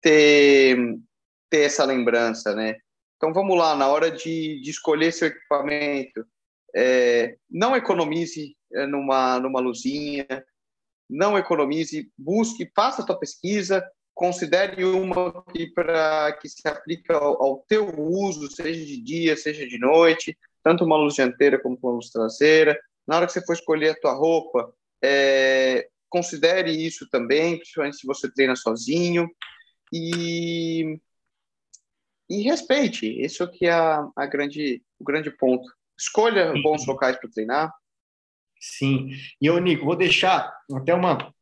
ter, 0.01 0.77
ter 1.49 1.61
essa 1.61 1.85
lembrança, 1.85 2.53
né? 2.55 2.75
Então 3.17 3.33
vamos 3.33 3.57
lá, 3.57 3.75
na 3.75 3.87
hora 3.87 4.09
de, 4.09 4.59
de 4.61 4.69
escolher 4.69 5.11
seu 5.11 5.27
equipamento, 5.27 6.25
é, 6.75 7.35
não 7.49 7.75
economize 7.75 8.55
é, 8.73 8.87
numa, 8.87 9.39
numa 9.39 9.59
luzinha, 9.59 10.25
não 11.11 11.37
economize, 11.37 12.09
busque, 12.17 12.71
faça 12.73 13.01
a 13.01 13.05
tua 13.05 13.19
pesquisa, 13.19 13.85
considere 14.13 14.83
uma 14.85 15.43
que, 15.51 15.67
pra, 15.67 16.31
que 16.41 16.47
se 16.47 16.65
aplica 16.67 17.15
ao, 17.15 17.43
ao 17.43 17.57
teu 17.67 17.93
uso, 17.99 18.49
seja 18.49 18.85
de 18.85 19.01
dia, 19.01 19.35
seja 19.35 19.67
de 19.67 19.77
noite, 19.77 20.37
tanto 20.63 20.85
uma 20.85 20.97
luz 20.97 21.15
dianteira 21.15 21.59
como 21.59 21.77
uma 21.81 21.93
luz 21.93 22.09
traseira. 22.09 22.79
Na 23.05 23.17
hora 23.17 23.25
que 23.25 23.33
você 23.33 23.45
for 23.45 23.53
escolher 23.53 23.89
a 23.89 23.99
tua 23.99 24.13
roupa, 24.13 24.73
é, 25.03 25.89
considere 26.09 26.71
isso 26.71 27.09
também, 27.09 27.57
principalmente 27.57 27.97
se 27.97 28.07
você 28.07 28.31
treina 28.31 28.55
sozinho. 28.55 29.29
E, 29.91 30.99
e 32.29 32.41
respeite, 32.43 33.05
isso 33.21 33.45
que 33.49 33.65
é 33.65 33.71
a, 33.71 34.07
a 34.15 34.25
grande, 34.25 34.81
o 34.99 35.03
grande 35.03 35.29
ponto. 35.31 35.69
Escolha 35.97 36.53
bons 36.63 36.85
locais 36.87 37.17
para 37.17 37.29
treinar, 37.29 37.73
Sim. 38.61 39.09
E 39.41 39.47
eu, 39.47 39.59
Nico, 39.59 39.85
vou 39.85 39.95
deixar 39.95 40.53
até 40.71 40.93
uma, 40.93 41.33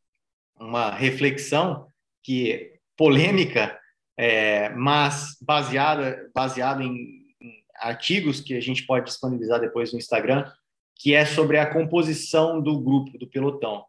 uma 0.57 0.89
reflexão 0.89 1.87
que 2.23 2.79
polêmica, 2.95 3.77
é, 4.17 4.69
mas 4.69 5.37
baseada, 5.41 6.31
baseada 6.33 6.81
em, 6.81 7.25
em 7.41 7.63
artigos 7.75 8.39
que 8.39 8.53
a 8.53 8.61
gente 8.61 8.85
pode 8.85 9.07
disponibilizar 9.07 9.59
depois 9.59 9.91
no 9.91 9.99
Instagram, 9.99 10.49
que 10.95 11.13
é 11.13 11.25
sobre 11.25 11.57
a 11.57 11.71
composição 11.71 12.61
do 12.61 12.79
grupo, 12.79 13.17
do 13.17 13.27
pelotão. 13.27 13.85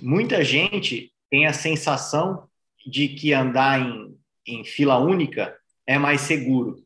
Muita 0.00 0.44
gente 0.44 1.12
tem 1.30 1.46
a 1.46 1.52
sensação 1.52 2.48
de 2.84 3.08
que 3.08 3.32
andar 3.32 3.80
em, 3.80 4.18
em 4.46 4.64
fila 4.64 4.98
única 4.98 5.56
é 5.86 5.98
mais 5.98 6.22
seguro, 6.22 6.84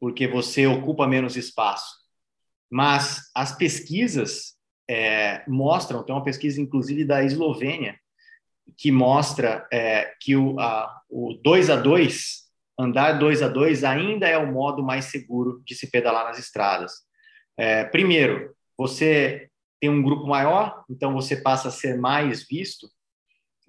porque 0.00 0.26
você 0.26 0.66
ocupa 0.66 1.06
menos 1.06 1.36
espaço. 1.36 1.98
Mas 2.70 3.30
as 3.34 3.56
pesquisas 3.56 4.57
é, 4.88 5.42
mostram, 5.46 6.02
tem 6.02 6.14
uma 6.14 6.24
pesquisa 6.24 6.60
inclusive 6.60 7.04
da 7.04 7.22
Eslovênia, 7.22 7.98
que 8.76 8.90
mostra 8.90 9.66
é, 9.72 10.14
que 10.20 10.36
o, 10.36 10.58
a, 10.58 11.00
o 11.08 11.34
2 11.34 11.70
a 11.70 11.76
2 11.76 12.48
andar 12.78 13.12
2 13.18 13.42
a 13.42 13.48
2 13.48 13.82
ainda 13.84 14.28
é 14.28 14.38
o 14.38 14.52
modo 14.52 14.82
mais 14.82 15.06
seguro 15.06 15.60
de 15.64 15.74
se 15.74 15.90
pedalar 15.90 16.24
nas 16.24 16.38
estradas. 16.38 16.92
É, 17.56 17.84
primeiro, 17.84 18.54
você 18.76 19.50
tem 19.80 19.90
um 19.90 20.02
grupo 20.02 20.26
maior, 20.26 20.84
então 20.88 21.12
você 21.12 21.36
passa 21.36 21.68
a 21.68 21.72
ser 21.72 21.98
mais 21.98 22.46
visto. 22.46 22.88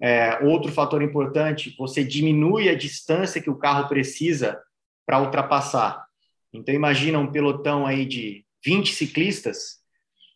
É, 0.00 0.38
outro 0.44 0.72
fator 0.72 1.02
importante, 1.02 1.74
você 1.76 2.04
diminui 2.04 2.68
a 2.68 2.74
distância 2.74 3.42
que 3.42 3.50
o 3.50 3.58
carro 3.58 3.88
precisa 3.88 4.58
para 5.04 5.20
ultrapassar. 5.20 6.06
Então, 6.52 6.74
imagina 6.74 7.18
um 7.18 7.30
pelotão 7.30 7.86
aí 7.86 8.06
de 8.06 8.44
20 8.64 8.94
ciclistas, 8.94 9.79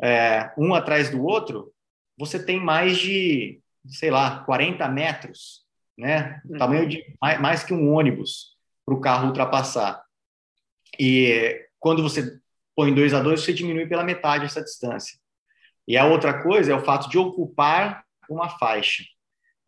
é, 0.03 0.53
um 0.57 0.75
atrás 0.75 1.11
do 1.11 1.25
outro, 1.25 1.73
você 2.19 2.43
tem 2.43 2.61
mais 2.61 2.99
de, 2.99 3.61
sei 3.87 4.11
lá, 4.11 4.45
40 4.45 4.89
metros, 4.89 5.65
né? 5.97 6.41
Uhum. 6.45 6.59
Tamanho 6.59 6.89
de 6.89 7.05
mais, 7.21 7.41
mais 7.41 7.65
que 7.65 7.73
um 7.73 7.93
ônibus 7.93 8.57
para 8.85 8.95
o 8.95 9.01
carro 9.01 9.29
ultrapassar. 9.29 10.03
E 10.99 11.67
quando 11.79 12.03
você 12.03 12.39
põe 12.75 12.95
dois 12.95 13.15
a 13.15 13.21
dois, 13.21 13.41
você 13.41 13.53
diminui 13.53 13.87
pela 13.87 14.05
metade 14.05 14.45
essa 14.45 14.63
distância. 14.63 15.19
E 15.87 15.97
a 15.97 16.07
outra 16.07 16.43
coisa 16.43 16.73
é 16.73 16.75
o 16.75 16.85
fato 16.85 17.09
de 17.09 17.19
ocupar 17.19 18.05
uma 18.29 18.49
faixa. 18.49 19.05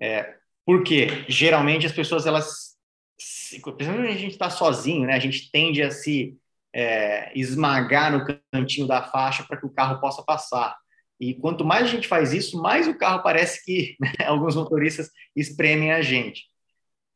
É, 0.00 0.34
porque 0.64 1.24
geralmente 1.28 1.86
as 1.86 1.92
pessoas 1.92 2.26
elas, 2.26 2.76
principalmente 3.16 4.14
a 4.14 4.18
gente 4.18 4.32
está 4.32 4.50
sozinho, 4.50 5.06
né? 5.06 5.14
A 5.14 5.18
gente 5.18 5.50
tende 5.50 5.82
a 5.82 5.90
se 5.90 6.36
é, 6.76 7.32
esmagar 7.34 8.12
no 8.12 8.22
cantinho 8.52 8.86
da 8.86 9.02
faixa 9.02 9.42
para 9.42 9.56
que 9.56 9.64
o 9.64 9.72
carro 9.72 9.98
possa 9.98 10.22
passar. 10.22 10.76
E 11.18 11.32
quanto 11.32 11.64
mais 11.64 11.84
a 11.84 11.88
gente 11.88 12.06
faz 12.06 12.34
isso, 12.34 12.60
mais 12.60 12.86
o 12.86 12.98
carro 12.98 13.22
parece 13.22 13.64
que 13.64 13.96
né, 13.98 14.12
alguns 14.28 14.54
motoristas 14.54 15.10
espremem 15.34 15.92
a 15.92 16.02
gente. 16.02 16.44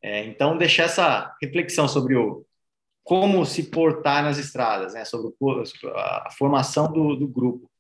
É, 0.02 0.24
então, 0.24 0.56
deixar 0.56 0.84
essa 0.84 1.36
reflexão 1.42 1.86
sobre 1.86 2.16
o 2.16 2.46
como 3.04 3.44
se 3.44 3.64
portar 3.64 4.22
nas 4.22 4.38
estradas, 4.38 4.94
né, 4.94 5.04
sobre 5.04 5.30
a 5.94 6.30
formação 6.38 6.90
do, 6.90 7.16
do 7.16 7.28
grupo. 7.28 7.70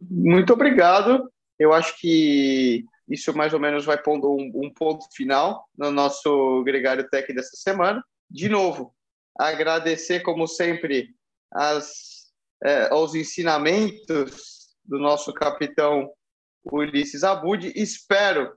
Muito 0.00 0.54
obrigado. 0.54 1.30
Eu 1.58 1.74
acho 1.74 1.98
que 1.98 2.84
isso 3.08 3.36
mais 3.36 3.52
ou 3.52 3.60
menos 3.60 3.84
vai 3.84 4.00
pondo 4.00 4.30
um, 4.30 4.52
um 4.54 4.72
ponto 4.72 5.04
final 5.14 5.66
no 5.76 5.90
nosso 5.90 6.62
Gregário 6.64 7.08
Tech 7.10 7.30
dessa 7.34 7.56
semana. 7.56 8.02
De 8.30 8.48
novo, 8.48 8.94
agradecer, 9.38 10.20
como 10.20 10.46
sempre, 10.46 11.14
é, 12.64 12.88
aos 12.90 13.14
ensinamentos 13.14 14.74
do 14.84 14.98
nosso 14.98 15.32
capitão 15.32 16.10
Ulisses 16.64 17.24
Abud. 17.24 17.72
Espero 17.74 18.52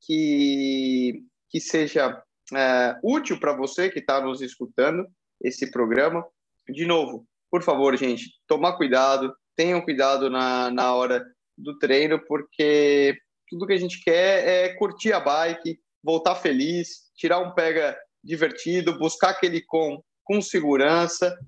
que, 0.00 1.22
que 1.50 1.60
seja 1.60 2.22
é, 2.54 2.96
útil 3.02 3.38
para 3.40 3.56
você 3.56 3.90
que 3.90 3.98
está 3.98 4.20
nos 4.20 4.40
escutando 4.40 5.06
esse 5.42 5.70
programa. 5.70 6.24
De 6.68 6.86
novo, 6.86 7.26
por 7.50 7.62
favor, 7.62 7.96
gente, 7.96 8.30
tomar 8.46 8.76
cuidado, 8.76 9.34
tenham 9.56 9.80
cuidado 9.80 10.30
na, 10.30 10.70
na 10.70 10.94
hora 10.94 11.24
do 11.56 11.78
treino, 11.78 12.20
porque 12.26 13.16
tudo 13.48 13.66
que 13.66 13.72
a 13.72 13.78
gente 13.78 14.02
quer 14.02 14.46
é 14.46 14.74
curtir 14.74 15.12
a 15.12 15.20
bike, 15.20 15.78
voltar 16.02 16.34
feliz, 16.36 17.10
tirar 17.16 17.38
um 17.38 17.52
pega 17.54 17.96
divertido, 18.22 18.98
buscar 18.98 19.30
aquele 19.30 19.62
com 19.62 20.02
com 20.24 20.40
segurança 20.40 21.38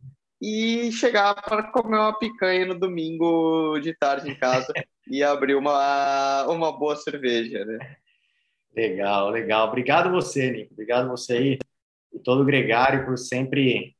e 0.40 0.92
chegar 0.92 1.34
para 1.34 1.70
comer 1.70 1.96
uma 1.96 2.18
picanha 2.18 2.66
no 2.66 2.78
domingo 2.78 3.78
de 3.78 3.94
tarde 3.94 4.30
em 4.30 4.34
casa 4.34 4.72
e 5.08 5.22
abrir 5.22 5.54
uma, 5.54 6.46
uma 6.48 6.76
boa 6.76 6.96
cerveja, 6.96 7.64
né? 7.64 7.96
Legal, 8.74 9.30
legal. 9.30 9.68
Obrigado 9.68 10.10
você, 10.10 10.50
Nico. 10.50 10.74
Obrigado 10.74 11.08
você 11.08 11.32
aí 11.32 11.58
e 12.12 12.18
todo 12.18 12.42
o 12.42 12.44
gregário 12.44 13.04
por 13.04 13.16
sempre 13.16 13.96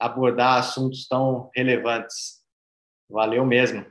abordar 0.00 0.58
assuntos 0.58 1.06
tão 1.06 1.50
relevantes. 1.54 2.42
Valeu 3.08 3.44
mesmo. 3.44 3.84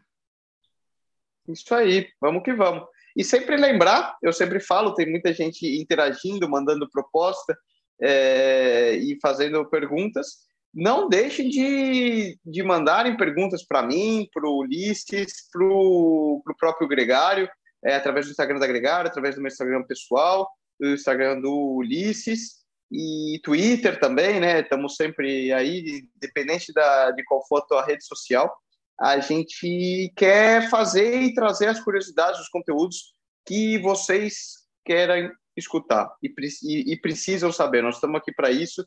Isso 1.47 1.74
aí, 1.74 2.07
vamos 2.20 2.43
que 2.43 2.53
vamos. 2.53 2.86
E 3.16 3.24
sempre 3.24 3.57
lembrar, 3.57 4.18
eu 4.22 4.34
sempre 4.34 4.59
falo, 4.59 4.95
tem 4.95 5.09
muita 5.09 5.34
gente 5.34 5.66
interagindo, 5.80 6.49
mandando 6.49 6.89
proposta 6.89 7.57
é, 8.01 8.95
e 8.95 9.18
fazendo 9.22 9.70
perguntas 9.70 10.47
não 10.74 11.07
deixem 11.07 11.49
de, 11.49 12.39
de 12.43 12.63
mandarem 12.63 13.15
perguntas 13.15 13.63
para 13.63 13.84
mim, 13.84 14.28
para 14.34 14.47
o 14.47 14.57
Ulisses, 14.57 15.47
para 15.51 15.63
o 15.63 16.41
próprio 16.57 16.88
Gregário, 16.88 17.47
é, 17.84 17.95
através 17.95 18.26
do 18.26 18.32
Instagram 18.32 18.59
da 18.59 18.67
Gregário, 18.67 19.09
através 19.09 19.36
do 19.36 19.41
meu 19.41 19.49
Instagram 19.49 19.84
pessoal, 19.84 20.49
do 20.80 20.89
Instagram 20.89 21.41
do 21.41 21.76
Ulisses 21.76 22.63
e 22.91 23.39
Twitter 23.43 23.99
também, 23.99 24.39
né? 24.39 24.61
Estamos 24.61 24.95
sempre 24.95 25.51
aí, 25.51 26.07
independente 26.15 26.74
da, 26.74 27.11
de 27.11 27.24
qual 27.24 27.45
for 27.47 27.59
a 27.59 27.65
tua 27.65 27.86
rede 27.86 28.05
social. 28.05 28.51
A 28.99 29.19
gente 29.19 30.11
quer 30.15 30.69
fazer 30.69 31.21
e 31.21 31.34
trazer 31.34 31.67
as 31.67 31.80
curiosidades, 31.80 32.39
os 32.39 32.49
conteúdos 32.49 33.13
que 33.45 33.78
vocês 33.80 34.63
querem 34.86 35.32
escutar 35.55 36.11
e, 36.21 36.34
e, 36.63 36.93
e 36.93 36.97
precisam 36.99 37.51
saber. 37.51 37.82
Nós 37.84 37.95
estamos 37.95 38.17
aqui 38.17 38.32
para 38.32 38.51
isso, 38.51 38.86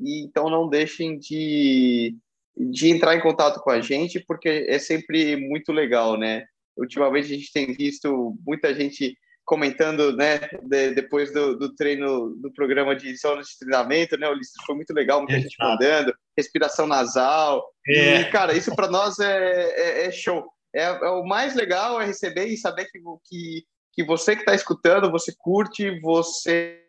e 0.00 0.22
então 0.22 0.48
não 0.50 0.68
deixem 0.68 1.18
de, 1.18 2.14
de 2.56 2.90
entrar 2.90 3.16
em 3.16 3.20
contato 3.20 3.60
com 3.60 3.70
a 3.70 3.80
gente, 3.80 4.20
porque 4.20 4.66
é 4.68 4.78
sempre 4.78 5.36
muito 5.36 5.72
legal, 5.72 6.18
né? 6.18 6.44
Ultimamente 6.76 7.32
a 7.32 7.36
gente 7.36 7.52
tem 7.52 7.72
visto 7.72 8.36
muita 8.46 8.74
gente 8.74 9.16
comentando, 9.46 10.14
né, 10.16 10.40
de, 10.64 10.90
depois 10.90 11.32
do, 11.32 11.56
do, 11.56 11.72
treino 11.74 12.34
do 12.42 12.52
programa 12.52 12.96
de 12.96 13.16
zona 13.16 13.42
de 13.42 13.58
treinamento, 13.60 14.18
né, 14.18 14.28
Ulisses, 14.28 14.52
foi 14.66 14.74
muito 14.74 14.92
legal, 14.92 15.20
muita 15.20 15.34
Exato. 15.34 15.48
gente 15.48 15.56
mandando, 15.62 16.14
respiração 16.36 16.84
nasal, 16.84 17.64
é. 17.86 18.22
e, 18.22 18.24
cara, 18.30 18.54
isso 18.54 18.74
para 18.74 18.90
nós 18.90 19.20
é, 19.20 19.70
é, 19.70 20.06
é 20.06 20.10
show. 20.10 20.44
É, 20.74 20.82
é, 20.82 21.08
o 21.10 21.24
mais 21.24 21.54
legal 21.54 22.00
é 22.00 22.04
receber 22.04 22.46
e 22.46 22.56
saber 22.56 22.86
que, 22.86 22.98
que, 23.24 23.64
que 23.92 24.04
você 24.04 24.34
que 24.34 24.42
está 24.42 24.54
escutando, 24.54 25.12
você 25.12 25.32
curte, 25.38 26.00
você 26.00 26.82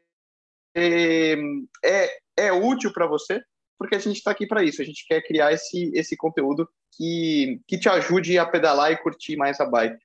é, 1.84 2.18
é 2.38 2.52
útil 2.52 2.92
para 2.94 3.08
você, 3.08 3.42
porque 3.78 3.96
a 3.96 4.00
gente 4.00 4.18
está 4.18 4.32
aqui 4.32 4.48
para 4.48 4.64
isso, 4.64 4.82
a 4.82 4.86
gente 4.86 5.06
quer 5.08 5.22
criar 5.22 5.52
esse, 5.52 5.92
esse 5.94 6.16
conteúdo 6.16 6.68
que, 6.96 7.62
que 7.68 7.78
te 7.78 7.90
ajude 7.90 8.38
a 8.38 8.46
pedalar 8.46 8.92
e 8.92 8.98
curtir 8.98 9.36
mais 9.36 9.60
a 9.60 9.66
bike. 9.66 9.98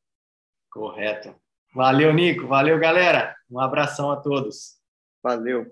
Correto. 0.70 1.34
Valeu, 1.74 2.12
Nico. 2.12 2.46
Valeu, 2.46 2.78
galera. 2.78 3.34
Um 3.50 3.58
abração 3.58 4.10
a 4.10 4.16
todos. 4.16 4.76
Valeu. 5.22 5.66